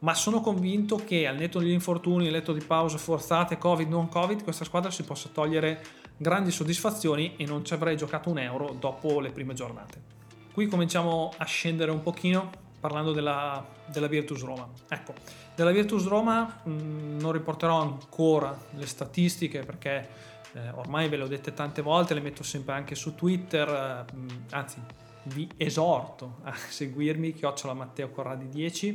[0.00, 4.08] ma sono convinto che al netto degli infortuni, al netto di pause forzate, covid, non
[4.08, 5.80] covid, questa squadra si possa togliere
[6.16, 10.16] grandi soddisfazioni e non ci avrei giocato un euro dopo le prime giornate.
[10.52, 12.50] Qui cominciamo a scendere un pochino
[12.80, 14.68] parlando della, della Virtus Roma.
[14.88, 15.14] Ecco,
[15.54, 20.08] della Virtus Roma mh, mm, non riporterò ancora le statistiche perché
[20.52, 24.22] eh, ormai ve le ho dette tante volte, le metto sempre anche su Twitter, eh,
[24.50, 28.92] anzi vi esorto a seguirmi, chiocciola Matteo Corradi 10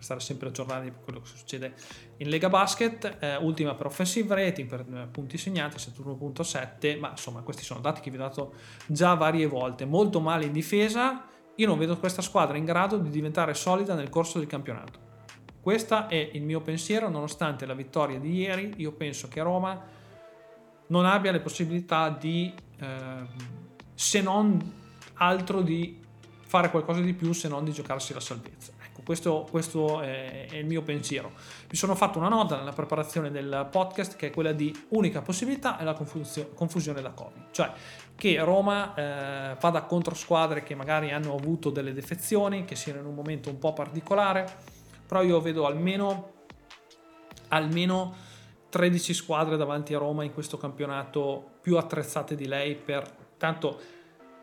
[0.00, 1.74] per stare sempre aggiornati per quello che succede
[2.18, 3.16] in Lega Basket.
[3.20, 8.00] Eh, ultima per offensive rating, per eh, punti segnati, 71.7, ma insomma questi sono dati
[8.00, 8.54] che vi ho dato
[8.86, 9.84] già varie volte.
[9.84, 14.08] Molto male in difesa, io non vedo questa squadra in grado di diventare solida nel
[14.08, 15.08] corso del campionato.
[15.60, 19.78] Questo è il mio pensiero, nonostante la vittoria di ieri, io penso che Roma
[20.86, 23.26] non abbia le possibilità di, eh,
[23.94, 24.78] se non
[25.22, 25.98] altro di
[26.46, 28.72] fare qualcosa di più se non di giocarsi la salvezza.
[28.84, 31.30] Ecco, questo, questo è, il mio pensiero.
[31.70, 35.78] Mi sono fatto una nota nella preparazione del podcast che è quella di unica possibilità
[35.78, 37.70] è la confusio, confusione da Covid, cioè
[38.16, 43.06] che Roma eh, vada contro squadre che magari hanno avuto delle defezioni, che siano in
[43.06, 44.46] un momento un po' particolare,
[45.06, 46.32] però io vedo almeno,
[47.48, 48.14] almeno
[48.68, 53.98] 13 squadre davanti a Roma in questo campionato più attrezzate di lei per tanto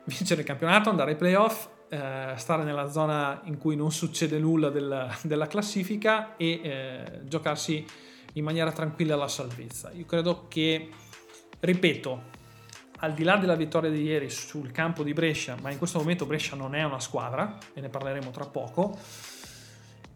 [0.07, 4.69] vincere il campionato, andare ai playoff, eh, stare nella zona in cui non succede nulla
[4.69, 7.85] della, della classifica e eh, giocarsi
[8.33, 9.91] in maniera tranquilla la salvezza.
[9.91, 10.89] Io credo che,
[11.59, 12.35] ripeto,
[12.99, 16.25] al di là della vittoria di ieri sul campo di Brescia, ma in questo momento
[16.25, 18.97] Brescia non è una squadra, e ne parleremo tra poco,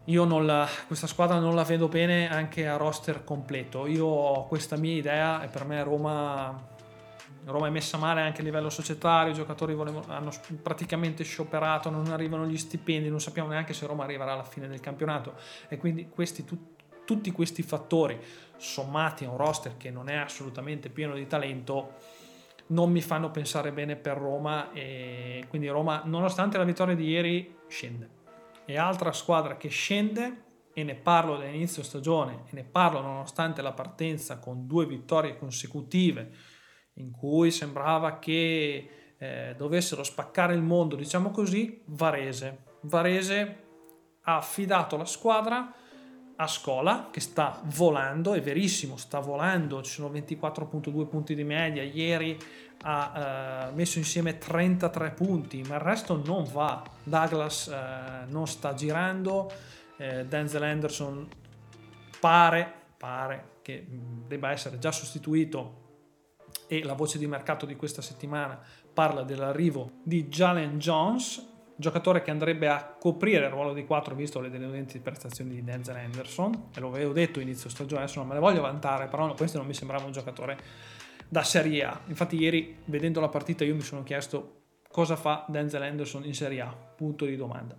[0.06, 3.86] io la, questa squadra non la vedo bene anche a roster completo.
[3.86, 6.70] Io ho questa mia idea e per me Roma
[7.44, 10.30] Roma è messa male anche a livello societario, i giocatori volevano, hanno
[10.62, 14.80] praticamente scioperato, non arrivano gli stipendi, non sappiamo neanche se Roma arriverà alla fine del
[14.80, 15.34] campionato
[15.68, 16.74] e quindi questi, tu,
[17.04, 18.20] tutti questi fattori
[18.56, 21.94] sommati a un roster che non è assolutamente pieno di talento
[22.68, 27.56] non mi fanno pensare bene per Roma e quindi Roma nonostante la vittoria di ieri
[27.66, 28.20] scende.
[28.64, 33.72] E altra squadra che scende e ne parlo dall'inizio stagione e ne parlo nonostante la
[33.72, 36.30] partenza con due vittorie consecutive
[36.94, 42.64] in cui sembrava che eh, dovessero spaccare il mondo, diciamo così, Varese.
[42.80, 43.56] Varese
[44.22, 45.72] ha affidato la squadra
[46.34, 51.82] a Scola che sta volando, è verissimo, sta volando, ci sono 24.2 punti di media,
[51.82, 52.36] ieri
[52.82, 56.82] ha eh, messo insieme 33 punti, ma il resto non va.
[57.04, 59.50] Douglas eh, non sta girando,
[59.98, 61.28] eh, Denzel Anderson
[62.18, 63.86] pare, pare che
[64.26, 65.81] debba essere già sostituito
[66.72, 68.58] e la voce di mercato di questa settimana
[68.94, 71.46] parla dell'arrivo di Jalen Jones,
[71.76, 75.96] giocatore che andrebbe a coprire il ruolo di 4 visto le deludenti prestazioni di Denzel
[75.96, 79.58] Anderson, e lo avevo detto inizio stagione, adesso non me ne voglio vantare, però questo
[79.58, 80.56] non mi sembrava un giocatore
[81.28, 82.00] da Serie A.
[82.06, 86.62] Infatti ieri vedendo la partita io mi sono chiesto cosa fa Denzel Anderson in Serie
[86.62, 87.76] A, punto di domanda.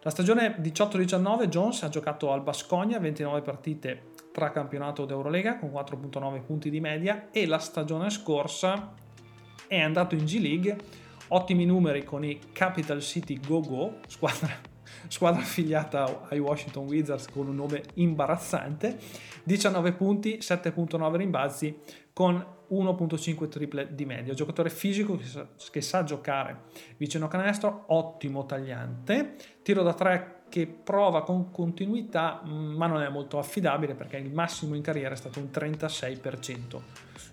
[0.00, 6.42] La stagione 18-19 Jones ha giocato al Bascogna 29 partite tra campionato d'Eurolega con 4.9
[6.42, 8.94] punti di media e la stagione scorsa
[9.68, 10.76] è andato in G League,
[11.28, 14.50] ottimi numeri con i Capital City Go Go, squadra,
[15.08, 18.98] squadra affiliata ai Washington Wizards con un nome imbarazzante,
[19.44, 21.78] 19 punti, 7.9 rimbalzi
[22.12, 24.34] con 1.5 triple di media.
[24.34, 26.64] Giocatore fisico che sa, che sa giocare
[26.96, 33.38] vicino canestro, ottimo tagliante, tiro da 3 che prova con continuità ma non è molto
[33.38, 36.78] affidabile perché il massimo in carriera è stato un 36%.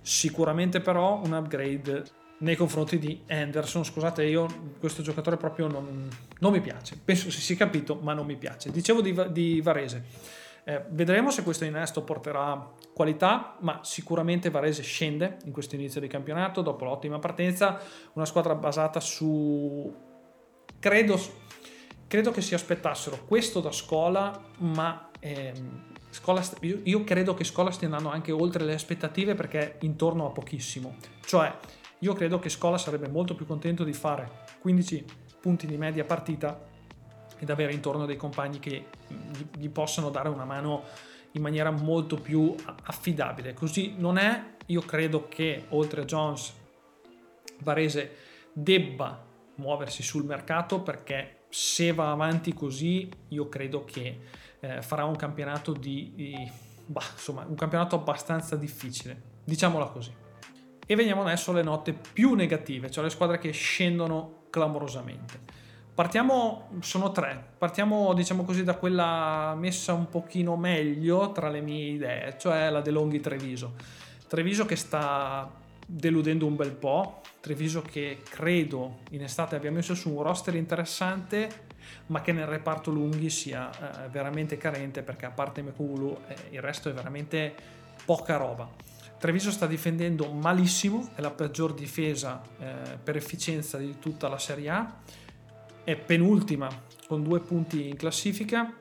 [0.01, 2.03] Sicuramente però un upgrade
[2.38, 3.84] nei confronti di Anderson.
[3.84, 4.47] Scusate, io
[4.80, 6.07] questo giocatore proprio non,
[6.39, 6.97] non mi piace.
[7.03, 8.72] Penso si sia capito, ma non mi piace.
[8.72, 10.05] Dicevo di, di Varese.
[10.63, 16.07] Eh, vedremo se questo innesto porterà qualità, ma sicuramente Varese scende in questo inizio di
[16.07, 17.82] campionato dopo l'ottima partenza.
[18.13, 19.93] Una squadra basata su.
[20.80, 21.20] Credo
[22.10, 27.70] credo che si aspettassero questo da scuola, ma ehm, scuola, io, io, credo che scuola
[27.70, 30.95] stia andando anche oltre le aspettative perché intorno a pochissimo.
[31.24, 31.55] Cioè,
[31.99, 35.05] io credo che scuola sarebbe molto più contento di fare 15
[35.39, 36.60] punti di media partita
[37.38, 40.86] ed avere intorno dei compagni che gli, gli possano dare una mano
[41.34, 42.55] in maniera molto più
[42.86, 43.53] affidabile.
[43.53, 46.55] Così non è, io credo che oltre a Jones,
[47.60, 48.16] Varese
[48.51, 54.19] debba muoversi sul mercato perché se va avanti così, io credo che
[54.59, 56.51] eh, farà un campionato di, di
[56.85, 60.13] bah, insomma, un campionato abbastanza difficile, diciamola così.
[60.85, 65.39] E veniamo adesso alle note più negative, cioè le squadre che scendono clamorosamente.
[65.93, 71.91] Partiamo, sono tre, partiamo diciamo così da quella messa un pochino meglio tra le mie
[71.91, 73.73] idee, cioè la De Longhi Treviso.
[74.27, 75.51] Treviso che sta
[75.85, 77.18] deludendo un bel po'.
[77.39, 81.67] Treviso che credo in estate abbia messo su un roster interessante,
[82.07, 86.61] ma che nel reparto lunghi sia eh, veramente carente perché a parte Mekulu eh, il
[86.61, 87.55] resto è veramente
[88.03, 88.69] poca roba.
[89.17, 94.69] Treviso sta difendendo malissimo, è la peggior difesa eh, per efficienza di tutta la Serie
[94.69, 94.95] A,
[95.83, 96.69] è penultima
[97.07, 98.73] con due punti in classifica,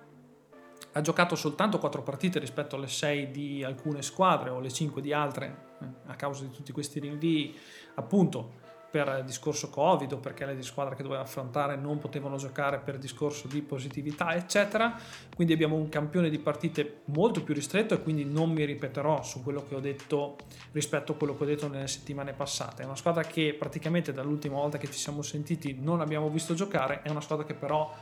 [0.93, 5.13] ha giocato soltanto 4 partite rispetto alle 6 di alcune squadre o le 5 di
[5.13, 5.67] altre
[6.07, 7.57] a causa di tutti questi rinvii,
[7.99, 8.57] appunto
[8.91, 13.47] per discorso Covid o perché le squadre che doveva affrontare non potevano giocare per discorso
[13.47, 14.99] di positività, eccetera.
[15.35, 19.43] Quindi abbiamo un campione di partite molto più ristretto e quindi non mi ripeterò su
[19.43, 20.37] quello che ho detto
[20.73, 22.83] rispetto a quello che ho detto nelle settimane passate.
[22.83, 27.03] È una squadra che praticamente dall'ultima volta che ci siamo sentiti non abbiamo visto giocare,
[27.03, 27.95] è una squadra che però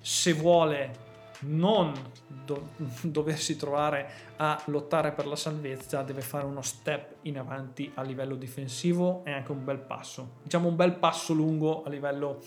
[0.00, 1.06] se vuole
[1.40, 1.92] non
[2.44, 2.70] do-
[3.02, 8.34] doversi trovare a lottare per la salvezza, deve fare uno step in avanti a livello
[8.34, 12.40] difensivo e anche un bel passo, diciamo un bel passo lungo a livello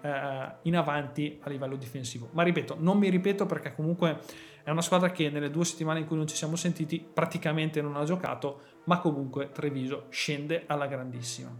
[0.00, 2.28] eh, in avanti a livello difensivo.
[2.32, 4.20] Ma ripeto, non mi ripeto perché comunque
[4.62, 7.96] è una squadra che nelle due settimane in cui non ci siamo sentiti praticamente non
[7.96, 11.50] ha giocato, ma comunque Treviso scende alla grandissima.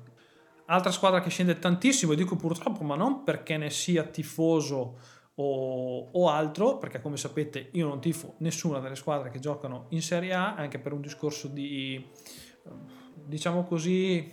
[0.67, 4.99] Altra squadra che scende tantissimo, e dico purtroppo, ma non perché ne sia tifoso
[5.41, 10.03] o, o, altro, perché come sapete io non tifo nessuna delle squadre che giocano in
[10.03, 12.05] Serie A, anche per un discorso di,
[13.15, 14.33] diciamo così,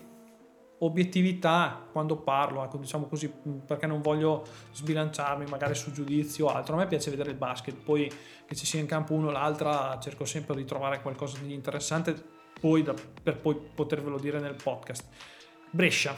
[0.79, 3.31] obiettività quando parlo, ecco, diciamo così,
[3.65, 6.73] perché non voglio sbilanciarmi magari su giudizio o altro.
[6.75, 8.11] A me piace vedere il basket, poi
[8.45, 12.33] che ci sia in campo uno o l'altra, cerco sempre di trovare qualcosa di interessante
[12.59, 15.05] poi da, per poi potervelo dire nel podcast.
[15.69, 16.15] Brescia.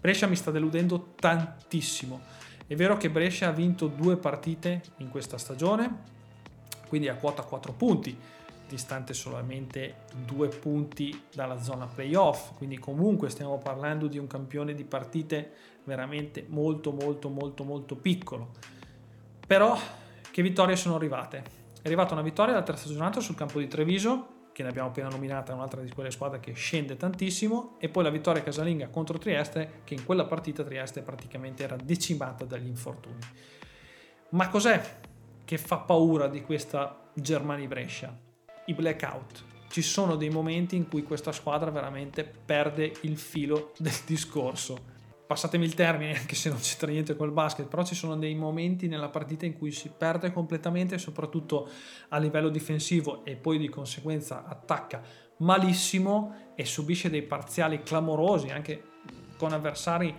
[0.00, 2.39] Brescia mi sta deludendo tantissimo
[2.70, 6.02] è vero che Brescia ha vinto due partite in questa stagione,
[6.86, 8.16] quindi a quota 4 punti,
[8.68, 14.84] distante solamente due punti dalla zona playoff, quindi comunque stiamo parlando di un campione di
[14.84, 15.50] partite
[15.82, 18.52] veramente molto molto molto molto piccolo.
[19.44, 19.76] Però
[20.30, 21.38] che vittorie sono arrivate?
[21.82, 25.08] È arrivata una vittoria dalla terza giornata sul campo di Treviso che ne abbiamo appena
[25.08, 29.80] nominata, un'altra di quelle squadre che scende tantissimo, e poi la vittoria casalinga contro Trieste,
[29.84, 33.18] che in quella partita Trieste praticamente era decimata dagli infortuni.
[34.30, 34.98] Ma cos'è
[35.44, 38.16] che fa paura di questa Germani Brescia?
[38.66, 39.44] I blackout.
[39.68, 44.98] Ci sono dei momenti in cui questa squadra veramente perde il filo del discorso
[45.30, 48.88] passatemi il termine, anche se non c'entra niente col basket, però ci sono dei momenti
[48.88, 51.68] nella partita in cui si perde completamente, soprattutto
[52.08, 55.00] a livello difensivo e poi di conseguenza attacca
[55.36, 58.82] malissimo e subisce dei parziali clamorosi anche
[59.36, 60.12] con avversari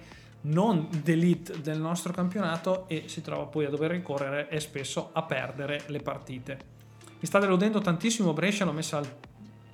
[0.44, 5.24] non d'elite del nostro campionato e si trova poi a dover ricorrere e spesso a
[5.24, 6.60] perdere le partite.
[7.20, 9.14] Mi sta deludendo tantissimo Brescia, l'ho messa al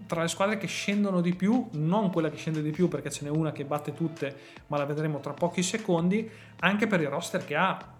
[0.07, 3.25] tra le squadre che scendono di più, non quella che scende di più perché ce
[3.25, 4.35] n'è una che batte tutte,
[4.67, 6.29] ma la vedremo tra pochi secondi,
[6.61, 7.95] anche per il roster che ha.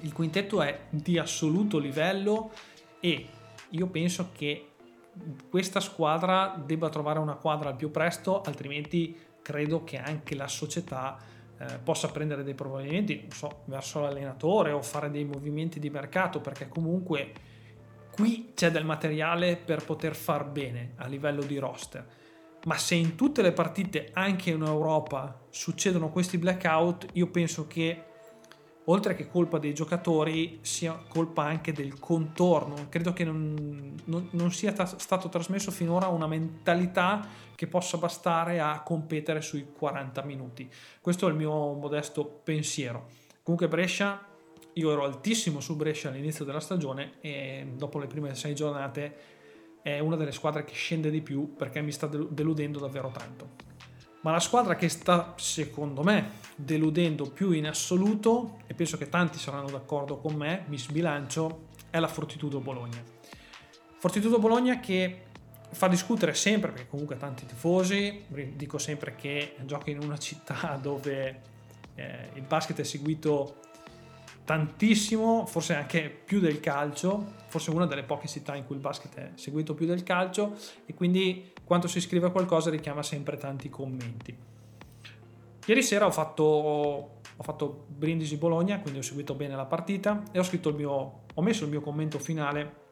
[0.00, 2.50] Il quintetto è di assoluto livello
[3.00, 3.26] e
[3.70, 4.70] io penso che
[5.48, 11.16] questa squadra debba trovare una quadra al più presto, altrimenti credo che anche la società
[11.58, 16.40] eh, possa prendere dei provvedimenti, non so, verso l'allenatore o fare dei movimenti di mercato,
[16.40, 17.32] perché comunque
[18.18, 22.04] qui c'è del materiale per poter far bene a livello di roster.
[22.64, 28.02] Ma se in tutte le partite, anche in Europa, succedono questi blackout, io penso che
[28.86, 32.88] oltre che colpa dei giocatori, sia colpa anche del contorno.
[32.88, 38.58] Credo che non, non, non sia ta- stato trasmesso finora una mentalità che possa bastare
[38.58, 40.68] a competere sui 40 minuti.
[41.00, 43.10] Questo è il mio modesto pensiero.
[43.44, 44.27] Comunque Brescia,
[44.78, 49.16] io ero altissimo su Brescia all'inizio della stagione e dopo le prime sei giornate
[49.82, 53.66] è una delle squadre che scende di più perché mi sta deludendo davvero tanto.
[54.20, 59.38] Ma la squadra che sta, secondo me, deludendo più in assoluto, e penso che tanti
[59.38, 63.02] saranno d'accordo con me, mi sbilancio, è la Fortitudo Bologna.
[63.98, 65.22] Fortitudo Bologna che
[65.70, 68.24] fa discutere sempre, perché comunque tanti tifosi,
[68.54, 71.40] dico sempre che gioca in una città dove
[71.94, 73.56] eh, il basket è seguito
[74.48, 79.14] tantissimo, forse anche più del calcio, forse una delle poche città in cui il basket
[79.16, 84.34] è seguito più del calcio e quindi quando si scrive qualcosa richiama sempre tanti commenti.
[85.66, 90.38] Ieri sera ho fatto, ho fatto Brindisi Bologna, quindi ho seguito bene la partita e
[90.38, 92.86] ho, mio, ho messo il mio commento finale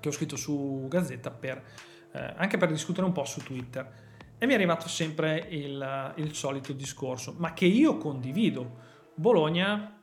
[0.00, 1.62] che ho scritto su Gazzetta per,
[2.10, 3.88] eh, anche per discutere un po' su Twitter.
[4.38, 8.88] E mi è arrivato sempre il, il solito discorso, ma che io condivido.
[9.14, 9.99] Bologna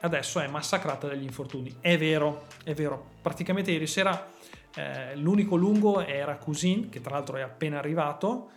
[0.00, 1.76] adesso è massacrata dagli infortuni.
[1.80, 3.10] È vero, è vero.
[3.22, 4.30] Praticamente ieri sera
[4.74, 8.50] eh, l'unico lungo era Cousin, che tra l'altro è appena arrivato.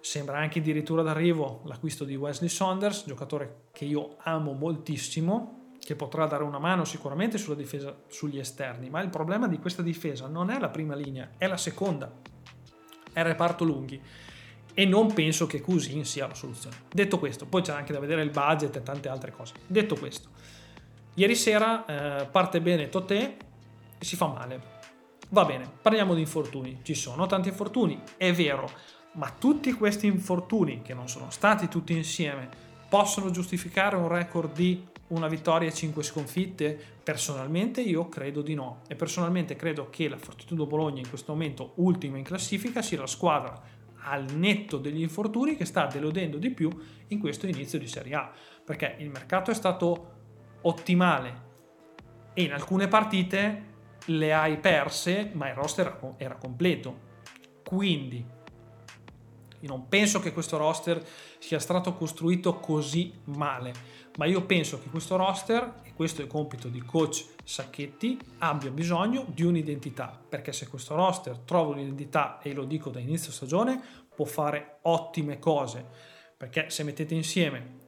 [0.00, 6.26] Sembra anche addirittura d'arrivo l'acquisto di Wesley Saunders, giocatore che io amo moltissimo, che potrà
[6.26, 8.90] dare una mano sicuramente sulla difesa sugli esterni.
[8.90, 12.12] Ma il problema di questa difesa non è la prima linea, è la seconda.
[13.12, 14.00] È il reparto lunghi
[14.74, 16.76] e non penso che Cousin sia la soluzione.
[16.92, 19.54] Detto questo, poi c'è anche da vedere il budget e tante altre cose.
[19.66, 20.30] Detto questo,
[21.16, 23.36] Ieri sera eh, parte bene Totè
[23.98, 24.72] e si fa male.
[25.28, 26.80] Va bene, parliamo di infortuni.
[26.82, 28.68] Ci sono tanti infortuni, è vero,
[29.12, 32.48] ma tutti questi infortuni, che non sono stati tutti insieme,
[32.88, 36.78] possono giustificare un record di una vittoria e 5 sconfitte?
[37.04, 41.74] Personalmente io credo di no e personalmente credo che la Fortitudo Bologna in questo momento
[41.76, 43.60] ultima in classifica sia la squadra
[44.06, 46.70] al netto degli infortuni che sta deludendo di più
[47.08, 48.32] in questo inizio di Serie A
[48.64, 50.13] perché il mercato è stato
[50.64, 51.42] ottimale.
[52.34, 53.72] E in alcune partite
[54.06, 57.12] le hai perse, ma il roster era completo.
[57.64, 58.32] Quindi
[59.66, 61.02] non penso che questo roster
[61.38, 63.72] sia stato costruito così male,
[64.18, 68.70] ma io penso che questo roster, e questo è il compito di coach Sacchetti, abbia
[68.70, 73.80] bisogno di un'identità, perché se questo roster trova un'identità, e lo dico da inizio stagione,
[74.14, 75.84] può fare ottime cose,
[76.36, 77.78] perché se mettete insieme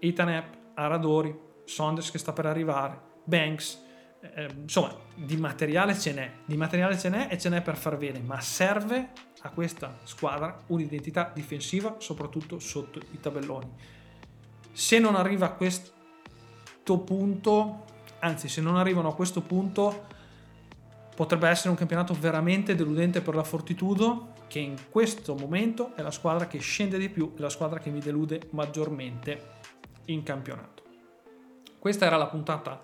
[0.00, 3.80] Itanep, Aradori, Saunders che sta per arrivare, Banks,
[4.20, 7.96] eh, insomma di materiale ce n'è, di materiale ce n'è e ce n'è per far
[7.96, 9.10] bene, ma serve
[9.42, 13.70] a questa squadra un'identità difensiva soprattutto sotto i tabelloni.
[14.72, 17.84] Se non arriva a questo punto,
[18.18, 20.06] anzi se non arrivano a questo punto,
[21.14, 26.10] potrebbe essere un campionato veramente deludente per la Fortitudo che in questo momento è la
[26.10, 29.58] squadra che scende di più, è la squadra che mi delude maggiormente
[30.06, 30.79] in campionato.
[31.80, 32.78] Questa era la puntata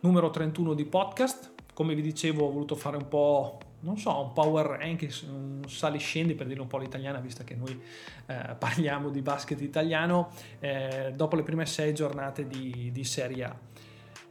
[0.00, 1.52] numero 31 di podcast.
[1.74, 6.34] Come vi dicevo, ho voluto fare un po', non so, un power rank, un sali-scendi
[6.34, 7.78] per dire un po' l'italiana, visto che noi
[8.24, 10.30] eh, parliamo di basket italiano,
[10.60, 13.54] eh, dopo le prime sei giornate di, di Serie A.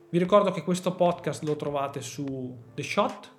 [0.10, 3.32] Vi ricordo che questo podcast lo trovate su The Shot,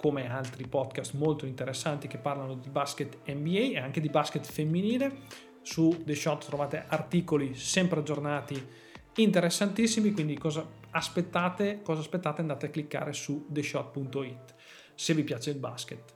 [0.00, 5.48] come altri podcast molto interessanti che parlano di basket NBA e anche di basket femminile.
[5.62, 8.88] Su The Shot trovate articoli sempre aggiornati
[9.22, 11.80] interessantissimi, quindi cosa aspettate?
[11.82, 12.40] Cosa aspettate?
[12.40, 14.54] Andate a cliccare su theshot.it
[14.94, 16.14] se vi piace il basket.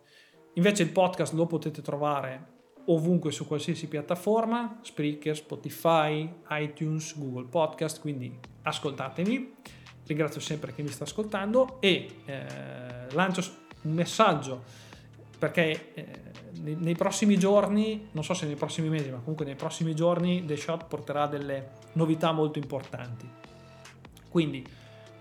[0.55, 2.52] Invece il podcast lo potete trovare
[2.86, 9.55] ovunque su qualsiasi piattaforma, Spreaker, Spotify, iTunes, Google Podcast, quindi ascoltatemi.
[10.07, 13.42] Ringrazio sempre chi mi sta ascoltando e eh, lancio
[13.82, 14.62] un messaggio
[15.38, 16.07] perché eh,
[16.61, 20.44] nei, nei, prossimi giorni, non so se nei prossimi mesi, ma comunque nei prossimi giorni
[20.44, 23.28] The Shot porterà delle novità molto importanti.
[24.28, 24.64] Quindi,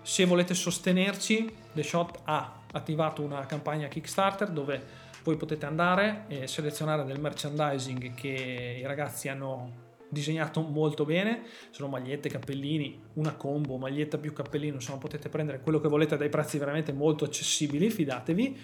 [0.02, 6.46] se volete sostenerci, The Shot ha attivato una campagna Kickstarter dove voi potete andare e
[6.46, 13.76] selezionare del merchandising che i ragazzi hanno disegnato molto bene, sono magliette, cappellini, una combo,
[13.76, 17.90] maglietta più cappellino, insomma potete prendere quello che volete a dei prezzi veramente molto accessibili,
[17.90, 18.60] fidatevi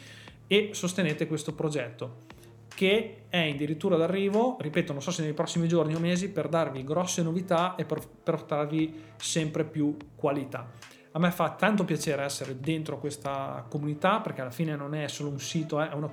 [0.47, 2.39] e sostenete questo progetto
[2.81, 6.83] che è addirittura d'arrivo, ripeto, non so se nei prossimi giorni o mesi, per darvi
[6.83, 10.67] grosse novità e per portarvi sempre più qualità.
[11.11, 15.29] A me fa tanto piacere essere dentro questa comunità perché alla fine non è solo
[15.29, 16.09] un sito, eh, è una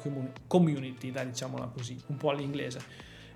[0.45, 2.81] community, dai, diciamola così, un po' all'inglese.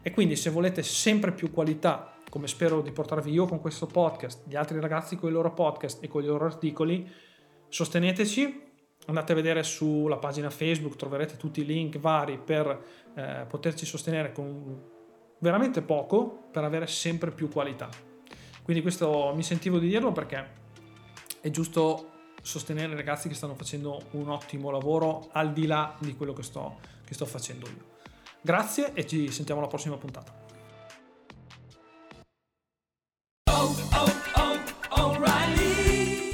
[0.02, 4.44] E quindi se volete sempre più qualità, come spero di portarvi io con questo podcast,
[4.46, 7.10] gli altri ragazzi con i loro podcast e con i loro articoli,
[7.70, 8.71] sosteneteci,
[9.08, 12.84] andate a vedere sulla pagina Facebook, troverete tutti i link vari per
[13.16, 14.90] eh, poterci sostenere con
[15.40, 17.90] veramente poco per avere sempre più qualità.
[18.64, 20.60] Quindi questo mi sentivo di dirlo perché
[21.42, 22.10] è giusto
[22.42, 26.44] sostenere i ragazzi che stanno facendo un ottimo lavoro al di là di quello che
[26.44, 27.90] sto, che sto facendo io.
[28.42, 30.42] Grazie e ci sentiamo alla prossima puntata.